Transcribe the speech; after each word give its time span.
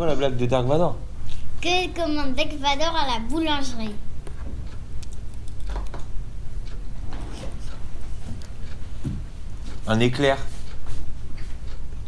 quoi 0.00 0.06
la 0.06 0.14
blague 0.14 0.36
de 0.38 0.46
Dark 0.46 0.66
Vador? 0.66 0.96
Que 1.60 1.88
commande 1.94 2.32
Dark 2.34 2.54
Vador 2.54 2.96
à 2.96 3.06
la 3.06 3.18
boulangerie? 3.28 3.94
Un 9.86 10.00
éclair. 10.00 10.38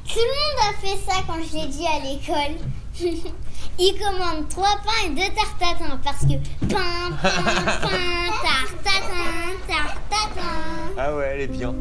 Tout 0.08 0.14
le 0.16 0.24
monde 0.24 0.70
a 0.70 0.80
fait 0.80 0.96
ça 1.06 1.16
quand 1.26 1.34
je 1.34 1.54
l'ai 1.54 1.66
dit 1.66 1.86
à 1.86 1.98
l'école. 2.00 2.56
Il 3.78 3.98
commande 3.98 4.48
trois 4.48 4.78
pains 4.82 5.08
et 5.08 5.10
deux 5.10 5.34
tartatins 5.34 6.00
parce 6.02 6.20
que 6.20 6.38
pain, 6.66 7.10
pain, 7.20 7.62
pain, 7.82 8.32
tartatin, 8.42 9.52
tartatin. 9.68 10.94
Ah 10.96 11.14
ouais, 11.14 11.32
elle 11.34 11.40
est 11.42 11.46
bien. 11.46 11.74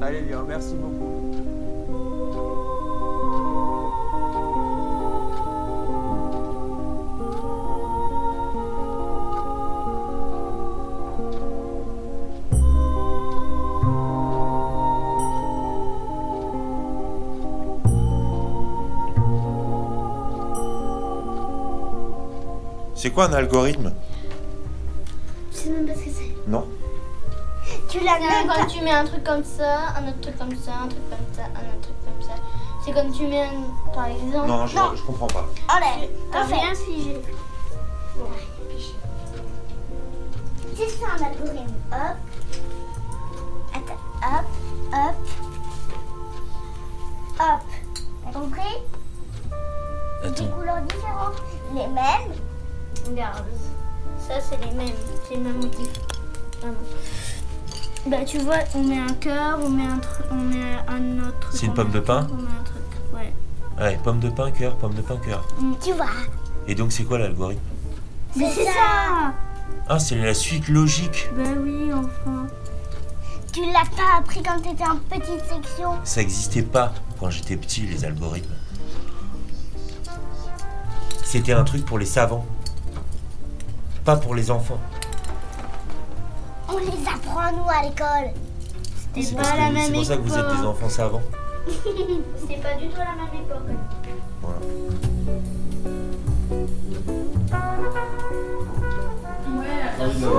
Elle 0.00 0.14
est 0.14 0.22
bien, 0.22 0.44
merci 0.46 0.74
beaucoup. 0.74 1.15
C'est 23.06 23.12
quoi 23.12 23.26
un 23.26 23.34
algorithme 23.34 23.92
Je 25.52 25.56
sais 25.56 25.70
même 25.70 25.86
pas 25.86 25.94
ce 25.94 26.00
que 26.06 26.10
c'est. 26.10 26.34
Non. 26.48 26.66
Tu 27.88 28.00
l'as 28.00 28.18
même 28.18 28.48
quand 28.48 28.58
pas. 28.58 28.66
tu 28.66 28.82
mets 28.82 28.90
un 28.90 29.04
truc 29.04 29.22
comme 29.22 29.44
ça, 29.44 29.90
un 29.96 30.08
autre 30.08 30.20
truc 30.22 30.36
comme 30.36 30.56
ça, 30.56 30.72
un 30.82 30.88
truc 30.88 31.08
comme 31.08 31.26
ça, 31.32 31.42
un 31.44 31.68
autre 31.68 31.82
truc 31.82 31.94
comme 32.04 32.20
ça. 32.28 32.34
C'est 32.84 32.90
comme 32.92 33.12
tu 33.12 33.28
mets, 33.28 33.44
un, 33.44 33.92
par 33.94 34.06
exemple. 34.06 34.48
Non, 34.48 34.66
je, 34.66 34.76
je 34.96 35.02
comprends 35.04 35.28
pas. 35.28 35.44
Allez, 35.68 36.10
T'as 36.32 36.42
en 36.42 36.46
fait, 36.48 36.54
rien 36.56 36.74
figé. 36.74 37.16
c'est 40.74 40.88
ça 40.88 41.06
un 41.16 41.22
algorithme. 41.26 41.74
Hop. 41.92 42.16
Attends, 43.72 44.00
hop, 44.20 44.46
hop. 44.92 45.14
Hop. 47.38 47.60
T'as 48.24 48.32
compris? 48.32 48.82
Des 50.24 50.28
Attends. 50.28 50.56
couleurs 50.56 50.80
différentes. 50.82 51.42
Les 51.72 51.86
mêmes. 51.86 52.45
Regarde. 53.08 53.44
Ça, 54.26 54.34
c'est 54.40 54.58
les 54.64 54.72
mêmes. 54.72 54.94
C'est 55.28 55.36
le 55.36 55.42
même 55.42 55.56
motif. 55.56 55.88
Bah, 58.06 58.24
tu 58.24 58.38
vois, 58.38 58.58
on 58.74 58.82
met 58.84 58.98
un 58.98 59.12
cœur, 59.14 59.58
on 59.62 59.68
met 59.68 59.84
un, 59.84 60.00
on 60.30 60.36
met 60.36 60.62
un 60.88 61.26
autre 61.26 61.38
truc. 61.40 61.54
C'est 61.54 61.66
une 61.66 61.74
pomme 61.74 61.90
de 61.90 62.00
pain 62.00 62.26
On 62.32 62.36
met 62.36 62.42
un 62.42 62.64
truc, 62.64 62.82
ouais. 63.14 63.32
Ouais, 63.78 63.98
pomme 64.02 64.20
de 64.20 64.30
pain, 64.30 64.50
cœur, 64.52 64.76
pomme 64.76 64.94
de 64.94 65.02
pain, 65.02 65.16
cœur. 65.16 65.44
Tu 65.82 65.92
vois. 65.92 66.06
Et 66.68 66.74
donc 66.74 66.92
c'est 66.92 67.04
quoi 67.04 67.18
l'algorithme 67.18 67.60
Mais 68.36 68.50
c'est 68.50 68.64
ça 68.64 69.32
Ah, 69.88 69.98
c'est 69.98 70.16
la 70.16 70.34
suite 70.34 70.68
logique. 70.68 71.28
Bah 71.36 71.42
oui, 71.60 71.92
enfin. 71.92 72.46
Tu 73.52 73.64
l'as 73.64 73.88
pas 73.96 74.18
appris 74.18 74.42
quand 74.42 74.60
t'étais 74.60 74.84
en 74.84 74.96
petite 74.96 75.44
section. 75.44 75.90
Ça 76.04 76.20
n'existait 76.20 76.62
pas 76.62 76.92
quand 77.18 77.30
j'étais 77.30 77.56
petit, 77.56 77.82
les 77.82 78.04
algorithmes. 78.04 78.54
C'était 81.24 81.52
un 81.52 81.64
truc 81.64 81.84
pour 81.84 81.98
les 81.98 82.06
savants. 82.06 82.46
Pas 84.06 84.16
pour 84.16 84.34
les 84.34 84.50
enfants. 84.50 84.78
On 86.68 86.78
les 86.78 86.86
apprend 87.06 87.52
nous 87.52 87.68
à 87.68 87.82
l'école. 87.82 88.32
C'est 89.20 89.34
pas 89.36 89.42
la 89.42 89.48
vous- 89.48 89.56
c'est 89.56 89.72
même 89.72 89.92
pour 89.92 90.04
ça 90.04 90.16
que 90.16 90.22
vous 90.22 90.34
êtes 90.34 90.46
des 90.46 90.52
époque. 90.54 90.66
enfants 90.66 90.88
savants. 90.88 91.22
C'était 91.66 92.60
pas 92.60 92.74
du 92.80 92.88
tout 92.88 92.98
la 92.98 93.16
même 93.16 93.42
époque. 93.42 93.76
Voilà. 94.42 94.58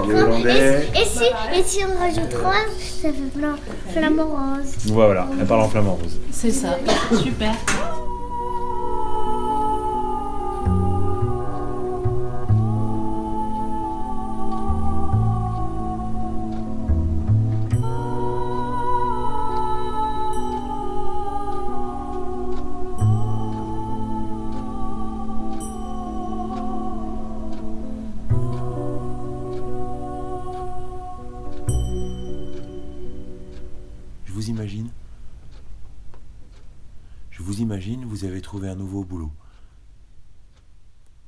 Hollandais. 0.06 0.89
Et 0.95 1.06
si, 1.06 1.23
et 1.56 1.63
si 1.63 1.79
on 1.85 2.00
rajoute 2.00 2.33
rose, 2.33 2.77
ça 3.01 3.09
fait 3.09 3.39
plein 3.39 3.56
flamant 3.91 4.25
rose. 4.25 4.73
Voilà, 4.88 5.27
elle 5.39 5.45
parle 5.45 5.61
en 5.61 5.69
flamand 5.69 5.95
rose. 6.01 6.17
C'est 6.31 6.51
ça. 6.51 6.77
Super. 7.23 7.53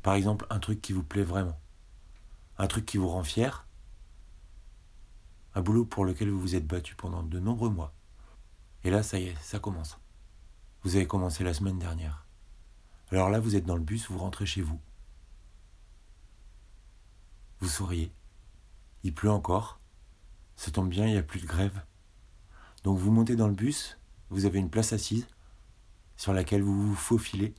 Par 0.09 0.15
exemple, 0.15 0.47
un 0.49 0.57
truc 0.57 0.81
qui 0.81 0.91
vous 0.91 1.03
plaît 1.03 1.21
vraiment. 1.21 1.61
Un 2.57 2.65
truc 2.65 2.83
qui 2.83 2.97
vous 2.97 3.09
rend 3.09 3.23
fier. 3.23 3.67
Un 5.53 5.61
boulot 5.61 5.85
pour 5.85 6.03
lequel 6.03 6.31
vous 6.31 6.39
vous 6.39 6.55
êtes 6.55 6.65
battu 6.65 6.95
pendant 6.95 7.21
de 7.21 7.39
nombreux 7.39 7.69
mois. 7.69 7.93
Et 8.83 8.89
là, 8.89 9.03
ça 9.03 9.19
y 9.19 9.25
est, 9.25 9.37
ça 9.39 9.59
commence. 9.59 9.99
Vous 10.81 10.95
avez 10.95 11.05
commencé 11.05 11.43
la 11.43 11.53
semaine 11.53 11.77
dernière. 11.77 12.25
Alors 13.11 13.29
là, 13.29 13.39
vous 13.39 13.55
êtes 13.55 13.67
dans 13.67 13.75
le 13.75 13.83
bus, 13.83 14.09
vous 14.09 14.17
rentrez 14.17 14.47
chez 14.47 14.63
vous. 14.63 14.81
Vous 17.59 17.69
souriez. 17.69 18.11
Il 19.03 19.13
pleut 19.13 19.29
encore. 19.29 19.79
Ça 20.55 20.71
tombe 20.71 20.89
bien, 20.89 21.05
il 21.05 21.11
n'y 21.11 21.19
a 21.19 21.21
plus 21.21 21.41
de 21.41 21.45
grève. 21.45 21.83
Donc 22.83 22.97
vous 22.97 23.11
montez 23.11 23.35
dans 23.35 23.47
le 23.47 23.53
bus, 23.53 23.99
vous 24.31 24.45
avez 24.45 24.57
une 24.57 24.71
place 24.71 24.91
assise 24.91 25.27
sur 26.17 26.33
laquelle 26.33 26.63
vous 26.63 26.87
vous 26.87 26.95
faufilez. 26.95 27.53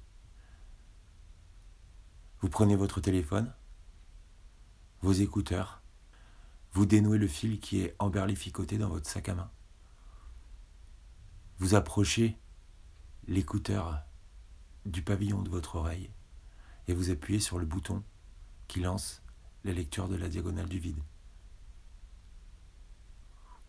Vous 2.40 2.48
prenez 2.48 2.74
votre 2.74 3.00
téléphone, 3.00 3.52
vos 5.02 5.12
écouteurs, 5.12 5.82
vous 6.72 6.86
dénouez 6.86 7.18
le 7.18 7.26
fil 7.26 7.60
qui 7.60 7.80
est 7.80 7.94
emberlificoté 7.98 8.78
dans 8.78 8.88
votre 8.88 9.08
sac 9.08 9.28
à 9.28 9.34
main. 9.34 9.50
Vous 11.58 11.74
approchez 11.74 12.38
l'écouteur 13.26 14.02
du 14.86 15.02
pavillon 15.02 15.42
de 15.42 15.50
votre 15.50 15.76
oreille 15.76 16.10
et 16.88 16.94
vous 16.94 17.10
appuyez 17.10 17.40
sur 17.40 17.58
le 17.58 17.66
bouton 17.66 18.02
qui 18.68 18.80
lance 18.80 19.22
la 19.64 19.72
lecture 19.72 20.08
de 20.08 20.16
la 20.16 20.28
diagonale 20.28 20.68
du 20.68 20.78
vide. 20.78 21.02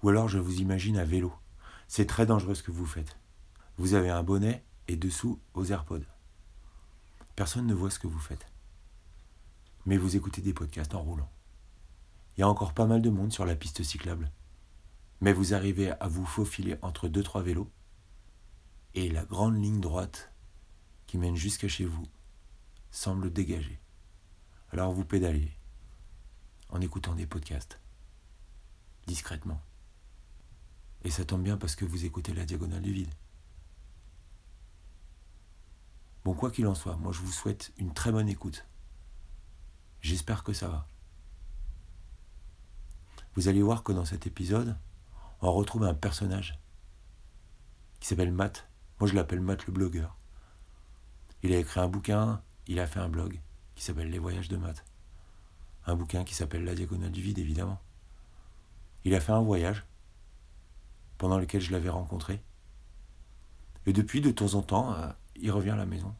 Ou 0.01 0.09
alors 0.09 0.29
je 0.29 0.39
vous 0.39 0.61
imagine 0.61 0.97
à 0.97 1.03
vélo. 1.03 1.33
C'est 1.89 2.05
très 2.05 2.25
dangereux 2.25 2.55
ce 2.55 2.63
que 2.63 2.71
vous 2.71 2.85
faites. 2.85 3.17
Vous 3.77 3.95
avez 3.95 4.09
un 4.09 4.23
bonnet 4.23 4.63
et 4.87 4.95
dessous 4.95 5.41
vos 5.53 5.65
AirPods. 5.65 6.05
Personne 7.35 7.67
ne 7.67 7.73
voit 7.73 7.89
ce 7.89 7.99
que 7.99 8.07
vous 8.07 8.19
faites. 8.19 8.50
Mais 9.85 9.97
vous 9.97 10.15
écoutez 10.15 10.41
des 10.41 10.53
podcasts 10.53 10.95
en 10.95 11.01
roulant. 11.01 11.31
Il 12.35 12.41
y 12.41 12.43
a 12.43 12.49
encore 12.49 12.73
pas 12.73 12.85
mal 12.85 13.01
de 13.01 13.09
monde 13.09 13.33
sur 13.33 13.45
la 13.45 13.55
piste 13.55 13.83
cyclable. 13.83 14.31
Mais 15.19 15.33
vous 15.33 15.53
arrivez 15.53 15.91
à 15.91 16.07
vous 16.07 16.25
faufiler 16.25 16.77
entre 16.81 17.07
deux 17.07 17.23
trois 17.23 17.41
vélos 17.41 17.71
et 18.93 19.09
la 19.09 19.23
grande 19.23 19.61
ligne 19.61 19.79
droite 19.79 20.31
qui 21.07 21.17
mène 21.17 21.35
jusqu'à 21.35 21.67
chez 21.67 21.85
vous 21.85 22.07
semble 22.89 23.31
dégagée. 23.31 23.79
Alors 24.71 24.91
vous 24.91 25.05
pédalez 25.05 25.51
en 26.69 26.81
écoutant 26.81 27.13
des 27.13 27.27
podcasts 27.27 27.79
discrètement. 29.07 29.61
Et 31.03 31.09
ça 31.09 31.25
tombe 31.25 31.43
bien 31.43 31.57
parce 31.57 31.75
que 31.75 31.85
vous 31.85 32.05
écoutez 32.05 32.33
la 32.33 32.45
diagonale 32.45 32.81
du 32.81 32.93
vide. 32.93 33.13
Bon, 36.23 36.35
quoi 36.35 36.51
qu'il 36.51 36.67
en 36.67 36.75
soit, 36.75 36.95
moi 36.97 37.11
je 37.11 37.19
vous 37.19 37.31
souhaite 37.31 37.73
une 37.77 37.93
très 37.93 38.11
bonne 38.11 38.29
écoute. 38.29 38.65
J'espère 40.01 40.43
que 40.43 40.53
ça 40.53 40.67
va. 40.67 40.87
Vous 43.35 43.47
allez 43.47 43.61
voir 43.61 43.83
que 43.83 43.91
dans 43.91 44.05
cet 44.05 44.27
épisode, 44.27 44.77
on 45.41 45.51
retrouve 45.51 45.83
un 45.83 45.93
personnage 45.93 46.59
qui 47.99 48.07
s'appelle 48.07 48.31
Matt. 48.31 48.67
Moi 48.99 49.07
je 49.09 49.15
l'appelle 49.15 49.41
Matt 49.41 49.65
le 49.67 49.73
blogueur. 49.73 50.17
Il 51.43 51.53
a 51.53 51.57
écrit 51.57 51.79
un 51.79 51.87
bouquin, 51.87 52.41
il 52.67 52.79
a 52.79 52.87
fait 52.87 52.99
un 52.99 53.09
blog 53.09 53.39
qui 53.75 53.83
s'appelle 53.83 54.09
Les 54.09 54.19
voyages 54.19 54.49
de 54.49 54.57
Matt. 54.57 54.83
Un 55.85 55.95
bouquin 55.95 56.23
qui 56.23 56.35
s'appelle 56.35 56.63
La 56.63 56.75
diagonale 56.75 57.11
du 57.11 57.21
vide, 57.21 57.39
évidemment. 57.39 57.81
Il 59.03 59.15
a 59.15 59.19
fait 59.19 59.31
un 59.31 59.41
voyage 59.41 59.85
pendant 61.17 61.39
lequel 61.39 61.61
je 61.61 61.71
l'avais 61.71 61.89
rencontré. 61.89 62.43
Et 63.85 63.93
depuis, 63.93 64.21
de 64.21 64.31
temps 64.31 64.53
en 64.53 64.61
temps, 64.61 64.93
euh, 64.93 65.11
il 65.35 65.51
revient 65.51 65.71
à 65.71 65.75
la 65.75 65.85
maison. 65.85 66.13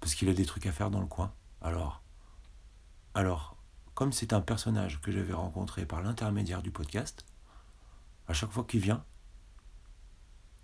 Parce 0.00 0.14
qu'il 0.14 0.28
a 0.28 0.34
des 0.34 0.44
trucs 0.44 0.66
à 0.66 0.72
faire 0.72 0.90
dans 0.90 1.00
le 1.00 1.06
coin. 1.06 1.32
Alors, 1.60 2.02
alors, 3.14 3.56
comme 3.94 4.12
c'est 4.12 4.32
un 4.32 4.40
personnage 4.40 5.00
que 5.00 5.12
j'avais 5.12 5.34
rencontré 5.34 5.84
par 5.84 6.02
l'intermédiaire 6.02 6.62
du 6.62 6.70
podcast, 6.70 7.26
à 8.26 8.32
chaque 8.32 8.50
fois 8.50 8.64
qu'il 8.64 8.80
vient, 8.80 9.04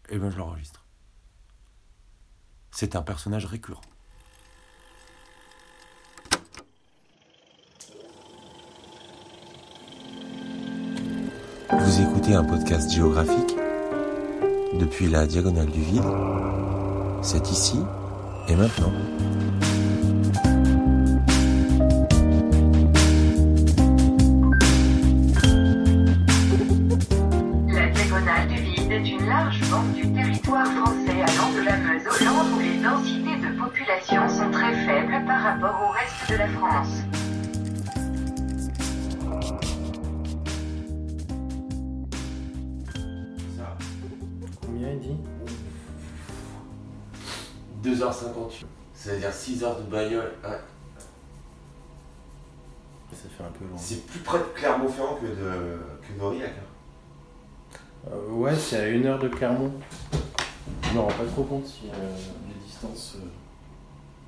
eh 0.08 0.18
ben, 0.18 0.30
je 0.30 0.38
l'enregistre. 0.38 0.84
C'est 2.70 2.96
un 2.96 3.02
personnage 3.02 3.44
récurrent. 3.44 3.82
Vous 11.70 12.00
écoutez 12.00 12.34
un 12.34 12.44
podcast 12.44 12.90
géographique 12.90 13.56
depuis 14.78 15.08
la 15.08 15.26
diagonale 15.26 15.70
du 15.70 15.82
vide. 15.82 16.02
C'est 17.22 17.50
ici 17.50 17.78
et 18.48 18.56
maintenant. 18.56 18.92
Rapport 35.48 35.88
au 35.88 35.92
reste 35.92 36.30
de 36.30 36.36
la 36.36 36.48
France. 36.48 37.02
Combien 44.64 44.90
il 44.90 45.00
dit? 45.00 45.16
2h58. 47.84 48.64
C'est-à-dire 48.94 49.32
6 49.32 49.64
heures 49.64 49.76
de 49.78 49.82
bagnole. 49.84 50.32
Ouais. 50.44 50.58
Ça 53.12 53.28
fait 53.36 53.42
un 53.44 53.50
peu 53.58 53.64
long. 53.64 53.76
C'est 53.76 54.06
plus 54.06 54.20
près 54.20 54.38
de 54.38 54.44
Clermont-Ferrand 54.54 55.16
que 55.16 55.26
de 55.26 55.78
que 56.02 56.18
d'Aurillac. 56.18 56.52
hein. 56.56 58.10
Euh, 58.12 58.30
ouais, 58.32 58.54
c'est 58.54 58.76
à 58.76 58.88
une 58.88 59.06
heure 59.06 59.18
de 59.18 59.28
Clermont. 59.28 59.72
Je 60.82 60.94
me 60.94 61.00
rends 61.00 61.06
pas 61.08 61.24
trop 61.32 61.42
compte 61.44 61.66
si 61.66 61.88
euh, 61.92 62.16
les 62.48 62.54
distances. 62.64 63.16
euh, 63.16 63.26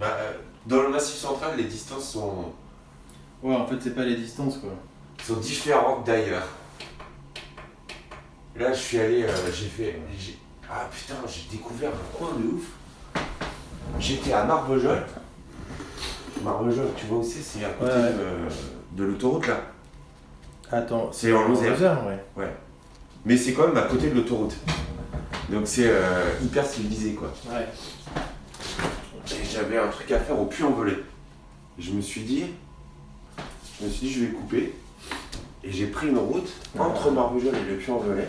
Bah, 0.01 0.17
euh, 0.19 0.33
dans 0.67 0.83
le 0.83 0.89
massif 0.89 1.15
central, 1.17 1.57
les 1.57 1.65
distances 1.65 2.11
sont, 2.13 2.47
Ouais, 3.43 3.55
en 3.55 3.67
fait, 3.67 3.77
c'est 3.81 3.95
pas 3.95 4.05
les 4.05 4.17
distances 4.17 4.59
quoi. 4.59 4.71
sont 5.23 5.37
différentes 5.41 6.05
d'ailleurs. 6.07 6.47
Là, 8.57 8.73
je 8.73 8.79
suis 8.79 8.99
allé, 8.99 9.23
euh, 9.25 9.29
j'ai 9.53 9.69
fait. 9.69 10.01
j'ai- 10.19 10.39
Ah 10.73 10.89
putain, 10.91 11.15
j'ai 11.27 11.57
découvert 11.57 11.91
un 11.91 12.17
coin 12.19 12.31
de 12.39 12.47
ouf. 12.47 12.65
J'étais 13.99 14.33
à 14.33 14.45
Marvejol. 14.45 15.05
Marvejol, 16.43 16.89
tu 16.97 17.07
vois 17.07 17.19
où 17.19 17.23
c'est? 17.25 17.41
C'est 17.43 17.65
à 17.65 17.71
côté 17.71 17.91
Ouais, 17.93 17.99
ouais. 17.99 18.13
de, 18.97 19.03
de 19.03 19.05
l'autoroute 19.05 19.47
là. 19.49 19.61
Attends, 20.71 21.11
C'est 21.13 21.33
en 21.33 21.49
Lozère. 21.49 21.71
Lozère, 21.73 22.07
ouais. 22.07 22.25
Ouais. 22.37 22.55
Mais 23.25 23.37
c'est 23.37 23.53
quand 23.53 23.67
même 23.69 23.77
à 23.77 23.83
côté 23.83 24.09
de 24.11 24.15
l'autoroute. 24.15 24.55
Donc 25.49 25.63
c'est 25.67 25.89
euh, 25.89 26.31
hyper 26.43 26.65
civilisé 26.65 27.15
quoi. 27.15 27.33
Ouais. 27.51 27.67
J'avais 29.51 29.79
un 29.79 29.89
truc 29.89 30.13
à 30.13 30.21
faire 30.21 30.39
au 30.39 30.47
Puy-en-Velay. 30.47 30.93
Et 31.79 31.83
Je 31.83 31.91
me 31.91 32.01
suis 32.01 32.21
dit, 32.21 32.45
je 33.81 33.85
me 33.85 33.91
suis 33.91 34.07
dit, 34.07 34.13
je 34.13 34.25
vais 34.27 34.33
couper. 34.33 34.75
Et 35.65 35.73
j'ai 35.73 35.89
pris 35.89 36.09
une 36.09 36.19
route 36.19 36.49
entre 36.79 37.11
Marvejol 37.11 37.55
et 37.57 37.71
le 37.71 37.77
Puy-en-Velay. 37.77 38.29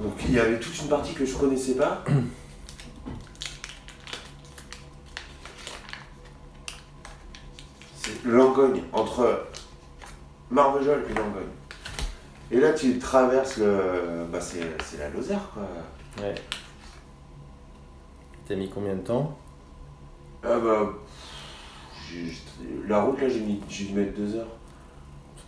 Donc 0.00 0.12
il 0.28 0.34
y 0.34 0.38
avait 0.38 0.60
toute 0.60 0.78
une 0.80 0.88
partie 0.88 1.12
que 1.12 1.26
je 1.26 1.34
connaissais 1.34 1.74
pas. 1.74 2.04
C'est 8.00 8.24
Langogne, 8.24 8.82
entre 8.92 9.48
Marvejol 10.50 11.04
et 11.10 11.14
Langogne. 11.14 11.50
Et 12.52 12.60
là 12.60 12.72
tu 12.72 12.98
traverses 13.00 13.56
le. 13.56 14.24
Bah 14.30 14.40
c'est 14.40 14.60
c'est 14.84 14.98
la 14.98 15.08
Lozère 15.08 15.50
quoi. 15.52 15.64
Ouais. 16.22 16.34
T'as 18.46 18.54
mis 18.54 18.68
combien 18.68 18.94
de 18.94 19.00
temps 19.00 19.36
Ah 20.42 20.58
bah. 20.58 20.92
La 22.86 23.02
route 23.02 23.20
là 23.20 23.28
j'ai 23.28 23.40
mis- 23.40 23.60
dû 23.68 23.92
mettre 23.92 24.16
deux 24.16 24.36
heures. 24.36 24.46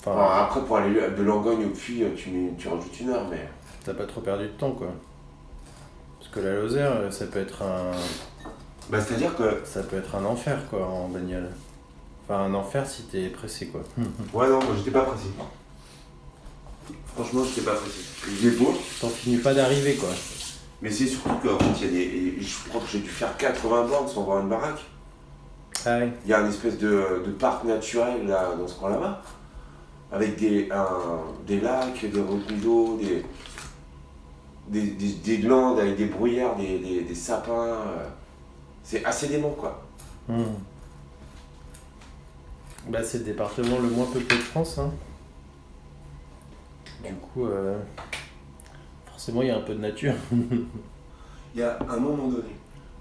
Enfin, 0.01 0.13
Enfin, 0.13 0.43
après 0.45 0.61
pour 0.65 0.77
aller 0.77 0.95
de 1.17 1.23
Langogne 1.23 1.65
au 1.67 1.71
puits 1.71 2.03
tu, 2.17 2.31
mets- 2.31 2.53
tu 2.59 2.69
rajoutes 2.69 3.01
une 3.01 3.11
heure 3.11 3.27
mais. 3.31 3.49
t'as 3.85 3.95
pas 3.95 4.07
trop 4.07 4.21
perdu 4.21 4.45
de 4.45 4.53
temps 4.53 4.73
quoi. 4.73 4.89
Parce 6.19 6.31
que 6.31 6.41
la 6.41 6.55
Lozère, 6.55 7.13
ça 7.13 7.27
peut 7.27 7.39
être 7.39 7.63
un. 7.63 7.93
Bah 8.91 9.01
c'est 9.01 9.15
à 9.15 9.17
dire 9.19 9.37
que. 9.37 9.61
Ça 9.65 9.83
peut 9.83 9.97
être 9.99 10.15
un 10.17 10.25
enfer 10.25 10.59
quoi 10.69 10.87
en 10.87 11.09
bagnole. 11.09 11.49
Enfin 12.25 12.41
un 12.45 12.55
enfer 12.55 12.87
si 12.87 13.05
t'es 13.05 13.29
pressé 13.29 13.69
quoi. 13.69 13.83
Ouais 14.35 14.49
non 14.49 14.59
moi 14.59 14.75
j'étais 14.77 14.91
pas 14.91 15.03
pressé. 15.05 15.29
Franchement 17.15 17.43
j'étais 17.45 17.63
pas 17.71 17.75
pressé. 17.77 18.01
J'ai 18.41 18.51
beau, 18.53 18.75
T'en 19.01 19.09
finis 19.09 19.39
pas 19.39 19.55
d'arriver 19.55 19.95
quoi. 19.95 20.09
Mais 20.83 20.91
c'est 20.91 21.07
surtout 21.07 21.31
qu'en 21.43 21.59
fait 21.59 21.81
il 21.81 21.85
y 21.85 21.89
a 21.89 21.91
des. 21.91 22.41
Je 22.43 22.69
crois 22.69 22.81
que 22.81 22.87
j'ai 22.87 23.01
dû 23.01 23.09
faire 23.09 23.37
80 23.37 23.87
bornes 23.87 24.09
sans 24.09 24.23
voir 24.23 24.41
une 24.43 24.49
baraque. 24.49 24.85
Ah 25.87 25.99
ouais. 25.99 26.13
Il 26.25 26.31
y 26.31 26.35
a 26.35 26.41
un 26.41 26.49
espèce 26.49 26.79
de, 26.79 27.23
de 27.25 27.31
parc 27.33 27.65
naturel 27.65 28.27
là 28.27 28.55
dans 28.59 28.67
ce 28.69 28.75
coin 28.79 28.91
là-bas. 28.91 29.23
Avec 30.11 30.37
des, 30.39 30.69
un- 30.71 31.21
des 31.47 31.61
lacs, 31.61 32.05
des 32.11 32.21
retenues 32.21 32.59
d'eau, 32.59 32.97
des, 32.97 33.25
des, 34.69 34.91
des, 34.93 35.13
des 35.15 35.39
glandes 35.39 35.79
avec 35.81 35.97
des 35.97 36.07
bruyères, 36.07 36.57
des, 36.57 36.79
des, 36.79 37.03
des 37.03 37.15
sapins. 37.15 37.53
euh. 37.53 38.07
C'est 38.83 39.05
assez 39.05 39.29
dément 39.29 39.51
quoi. 39.51 39.83
Hmm. 40.29 40.45
Bah 42.89 43.03
c'est 43.05 43.19
le 43.19 43.25
département 43.25 43.79
le 43.79 43.91
moins 43.91 44.07
peuplé 44.07 44.37
de 44.39 44.43
France. 44.43 44.79
Hein. 44.79 44.91
Du 47.05 47.13
coup, 47.15 47.47
euh, 47.47 47.79
forcément 49.19 49.43
il 49.43 49.49
y 49.49 49.51
a 49.51 49.57
un 49.57 49.63
peu 49.63 49.75
de 49.75 49.81
nature. 49.81 50.15
Il 51.55 51.61
y 51.61 51.63
a 51.65 51.77
un 51.89 51.97
moment 51.97 52.29
donné, 52.29 52.55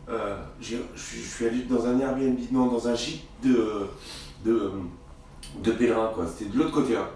euh, 0.10 0.38
je 0.60 0.78
suis- 0.96 1.46
allé 1.46 1.64
dans 1.64 1.86
un 1.86 2.00
Airbnb, 2.00 2.40
non, 2.52 2.66
dans 2.68 2.88
un 2.88 2.96
gîte 2.96 3.22
de, 3.44 3.86
de, 4.44 4.72
de 5.62 5.72
pèlerins, 5.74 6.12
quoi. 6.16 6.26
C'était 6.26 6.50
de 6.50 6.58
l'autre 6.58 6.72
côté, 6.72 6.94
là. 6.94 7.08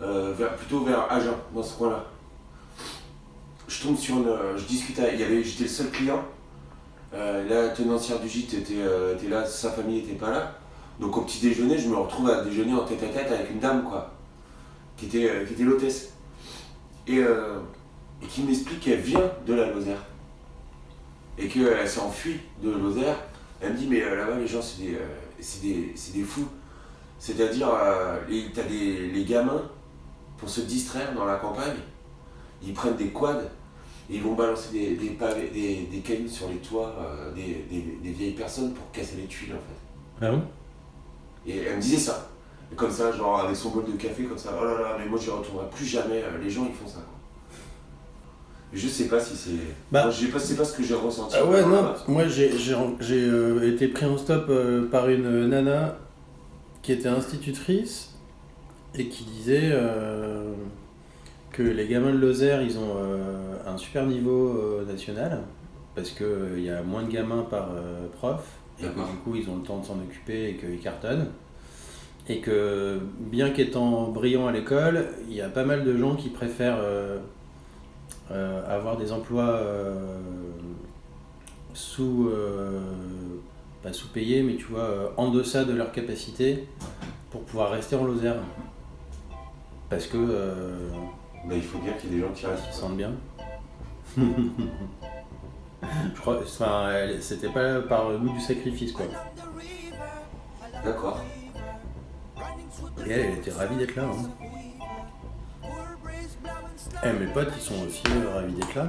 Euh, 0.00 0.32
plutôt 0.56 0.84
vers 0.84 1.12
Agen, 1.12 1.34
dans 1.54 1.62
ce 1.62 1.76
coin-là. 1.76 2.04
Je 3.66 3.82
tombe 3.82 3.98
sur 3.98 4.16
une. 4.16 4.32
Je 4.56 4.64
discute 4.64 4.96
J'étais 4.96 5.64
le 5.64 5.68
seul 5.68 5.90
client. 5.90 6.24
Euh, 7.12 7.46
la 7.48 7.68
tenancière 7.70 8.20
du 8.20 8.28
gîte 8.28 8.54
était, 8.54 8.74
euh, 8.78 9.14
était 9.16 9.28
là, 9.28 9.44
sa 9.44 9.72
famille 9.72 9.98
était 9.98 10.14
pas 10.14 10.30
là. 10.30 10.54
Donc 11.00 11.18
au 11.18 11.22
petit 11.22 11.40
déjeuner, 11.40 11.76
je 11.76 11.88
me 11.88 11.96
retrouve 11.96 12.30
à 12.30 12.42
déjeuner 12.44 12.72
en 12.72 12.84
tête 12.84 13.02
à 13.02 13.08
tête 13.08 13.30
avec 13.30 13.50
une 13.50 13.58
dame, 13.58 13.82
quoi. 13.84 14.10
Qui 14.96 15.06
était, 15.06 15.28
euh, 15.28 15.44
qui 15.44 15.52
était 15.54 15.64
l'hôtesse. 15.64 16.14
Et, 17.08 17.18
euh, 17.18 17.58
et 18.22 18.26
qui 18.26 18.42
m'explique 18.42 18.80
qu'elle 18.80 19.00
vient 19.00 19.30
de 19.46 19.54
la 19.54 19.70
Lozère 19.70 20.04
et 21.38 21.46
qu'elle 21.48 21.88
s'est 21.88 22.00
enfuie 22.00 22.40
de 22.62 22.70
Lozère. 22.70 23.16
Elle 23.60 23.72
me 23.72 23.78
dit, 23.78 23.86
mais 23.88 24.02
euh, 24.02 24.16
là-bas, 24.16 24.36
les 24.38 24.46
gens, 24.46 24.62
c'est 24.62 24.82
des, 24.82 24.94
euh, 24.94 24.98
c'est 25.40 25.62
des, 25.62 25.92
c'est 25.94 26.12
des 26.14 26.22
fous. 26.24 26.48
C'est-à-dire, 27.18 27.68
euh, 27.72 28.18
t'as 28.54 28.62
des, 28.62 29.08
les 29.08 29.24
gamins, 29.24 29.62
pour 30.36 30.48
se 30.48 30.60
distraire 30.62 31.12
dans 31.14 31.24
la 31.24 31.36
campagne, 31.36 31.76
ils 32.62 32.72
prennent 32.72 32.96
des 32.96 33.08
quads 33.08 33.42
et 34.10 34.14
ils 34.16 34.22
vont 34.22 34.34
balancer 34.34 34.70
des, 34.72 34.96
des, 34.96 35.10
pavés- 35.10 35.50
des, 35.52 35.88
des 35.90 35.98
cailloux 35.98 36.28
sur 36.28 36.48
les 36.48 36.56
toits 36.58 36.94
euh, 37.00 37.32
des, 37.34 37.64
des- 37.70 37.98
des 38.02 38.10
vieilles 38.12 38.32
personnes 38.34 38.72
pour 38.72 38.90
casser 38.92 39.16
les 39.16 39.26
tuiles, 39.26 39.52
en 39.54 39.56
fait. 39.56 40.24
Ah 40.26 40.30
bon 40.30 40.42
Et 41.46 41.56
elle 41.58 41.76
me 41.76 41.80
disait 41.82 41.98
ça. 41.98 42.28
Et 42.72 42.74
comme 42.76 42.90
ça, 42.90 43.10
genre 43.12 43.40
avec 43.40 43.56
son 43.56 43.70
bol 43.70 43.84
de 43.84 43.92
café, 43.92 44.24
comme 44.24 44.38
ça, 44.38 44.50
oh 44.60 44.64
là 44.64 44.80
là, 44.80 44.96
mais 44.98 45.06
moi 45.06 45.18
j'y 45.20 45.30
retournerai 45.30 45.68
plus 45.70 45.86
jamais, 45.86 46.22
les 46.42 46.50
gens 46.50 46.66
ils 46.68 46.74
font 46.74 46.86
ça. 46.86 47.00
Quoi. 47.00 47.17
Je 48.72 48.86
sais 48.86 49.04
pas 49.08 49.18
si 49.20 49.34
c'est. 49.36 49.50
Bah. 49.90 50.02
Moi, 50.04 50.10
je 50.10 50.26
sais 50.26 50.30
pas, 50.32 50.38
c'est 50.38 50.56
pas 50.56 50.64
ce 50.64 50.76
que 50.76 50.82
j'ai 50.82 50.94
ressenti. 50.94 51.36
Ah 51.38 51.44
ouais, 51.46 51.62
non, 51.62 51.92
moi 52.06 52.26
j'ai 52.28 52.56
j'ai- 52.56 52.74
j'ai, 53.00 53.24
euh, 53.24 53.66
été 53.72 53.88
pris 53.88 54.04
en 54.06 54.18
stop 54.18 54.46
euh, 54.50 54.88
par 54.90 55.08
une 55.08 55.46
nana 55.48 55.96
qui 56.82 56.92
était 56.92 57.08
institutrice 57.08 58.14
et 58.94 59.08
qui 59.08 59.24
disait 59.24 59.70
euh, 59.72 60.52
que 61.52 61.62
les 61.62 61.86
gamins 61.88 62.12
de 62.12 62.18
Lozère 62.18 62.62
ils 62.62 62.78
ont 62.78 62.94
euh, 62.98 63.54
un 63.66 63.76
super 63.78 64.06
niveau 64.06 64.48
euh, 64.58 64.84
national 64.86 65.40
parce 65.94 66.10
qu'il 66.10 66.60
y 66.62 66.70
a 66.70 66.82
moins 66.82 67.02
de 67.02 67.10
gamins 67.10 67.46
par 67.50 67.70
euh, 67.74 68.06
prof 68.18 68.44
et 68.80 68.84
que 68.84 68.88
du 68.88 69.16
coup 69.24 69.34
ils 69.34 69.48
ont 69.50 69.56
le 69.56 69.62
temps 69.62 69.78
de 69.78 69.86
s'en 69.86 69.94
occuper 69.98 70.50
et 70.50 70.54
qu'ils 70.56 70.78
cartonnent. 70.80 71.28
Et 72.30 72.40
que 72.40 73.00
bien 73.18 73.48
qu'étant 73.50 74.08
brillants 74.08 74.46
à 74.46 74.52
l'école, 74.52 75.06
il 75.28 75.34
y 75.34 75.40
a 75.40 75.48
pas 75.48 75.64
mal 75.64 75.82
de 75.84 75.96
gens 75.96 76.14
qui 76.14 76.28
préfèrent 76.28 76.76
euh, 76.78 77.16
euh, 77.16 77.18
avoir 78.30 78.96
des 78.96 79.12
emplois 79.12 79.44
euh, 79.48 79.94
sous 81.74 82.28
euh, 82.28 82.80
pas 83.82 83.92
sous-payés, 83.92 84.42
mais 84.42 84.56
tu 84.56 84.64
vois, 84.66 84.80
euh, 84.80 85.08
en 85.16 85.30
deçà 85.30 85.64
de 85.64 85.72
leur 85.72 85.92
capacité 85.92 86.68
pour 87.30 87.42
pouvoir 87.42 87.70
rester 87.70 87.96
en 87.96 88.04
Lozère. 88.04 88.36
Parce 89.90 90.06
que 90.06 90.16
euh, 90.18 90.88
Bah, 91.46 91.54
il 91.54 91.62
faut 91.62 91.78
dire 91.78 91.96
qu'il 91.98 92.10
y 92.10 92.14
a 92.14 92.16
des 92.16 92.22
gens 92.26 92.32
qui 92.34 92.46
restent. 92.46 92.64
ils 92.68 92.74
se 92.74 92.80
sentent 92.80 92.96
bien. 92.96 93.12
Je 96.14 96.20
crois, 96.20 96.40
enfin, 96.42 96.88
c'était 97.20 97.48
pas 97.48 97.80
par 97.82 98.08
le 98.10 98.18
goût 98.18 98.30
du 98.30 98.40
sacrifice 98.40 98.92
quoi. 98.92 99.06
D'accord. 100.84 101.20
Et 103.06 103.10
elle, 103.10 103.20
elle 103.20 103.38
était 103.38 103.52
ravie 103.52 103.76
d'être 103.76 103.94
là. 103.96 104.04
hein. 104.04 104.28
Eh, 107.04 107.12
mes 107.12 107.26
potes, 107.26 107.52
ils 107.56 107.62
sont 107.62 107.86
aussi 107.86 108.02
euh, 108.08 108.34
ravis 108.34 108.52
d'être 108.52 108.74
là. 108.74 108.88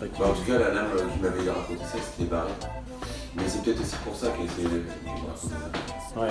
Bah, 0.00 0.06
en 0.24 0.32
tout 0.32 0.42
cas, 0.46 0.58
la 0.58 0.70
dame 0.70 0.86
euh, 0.96 1.06
qui 1.12 1.20
m'avait 1.20 1.50
raconté 1.50 1.84
ça, 1.84 1.98
c'était 2.02 2.28
barré. 2.30 2.50
Mais 3.34 3.42
c'est 3.46 3.62
peut-être 3.62 3.80
aussi 3.80 3.96
pour 4.04 4.14
ça 4.16 4.28
qu'elle 4.28 4.46
m'a 4.64 4.72
raconté 4.72 5.54
ça. 6.14 6.20
Ouais. 6.20 6.28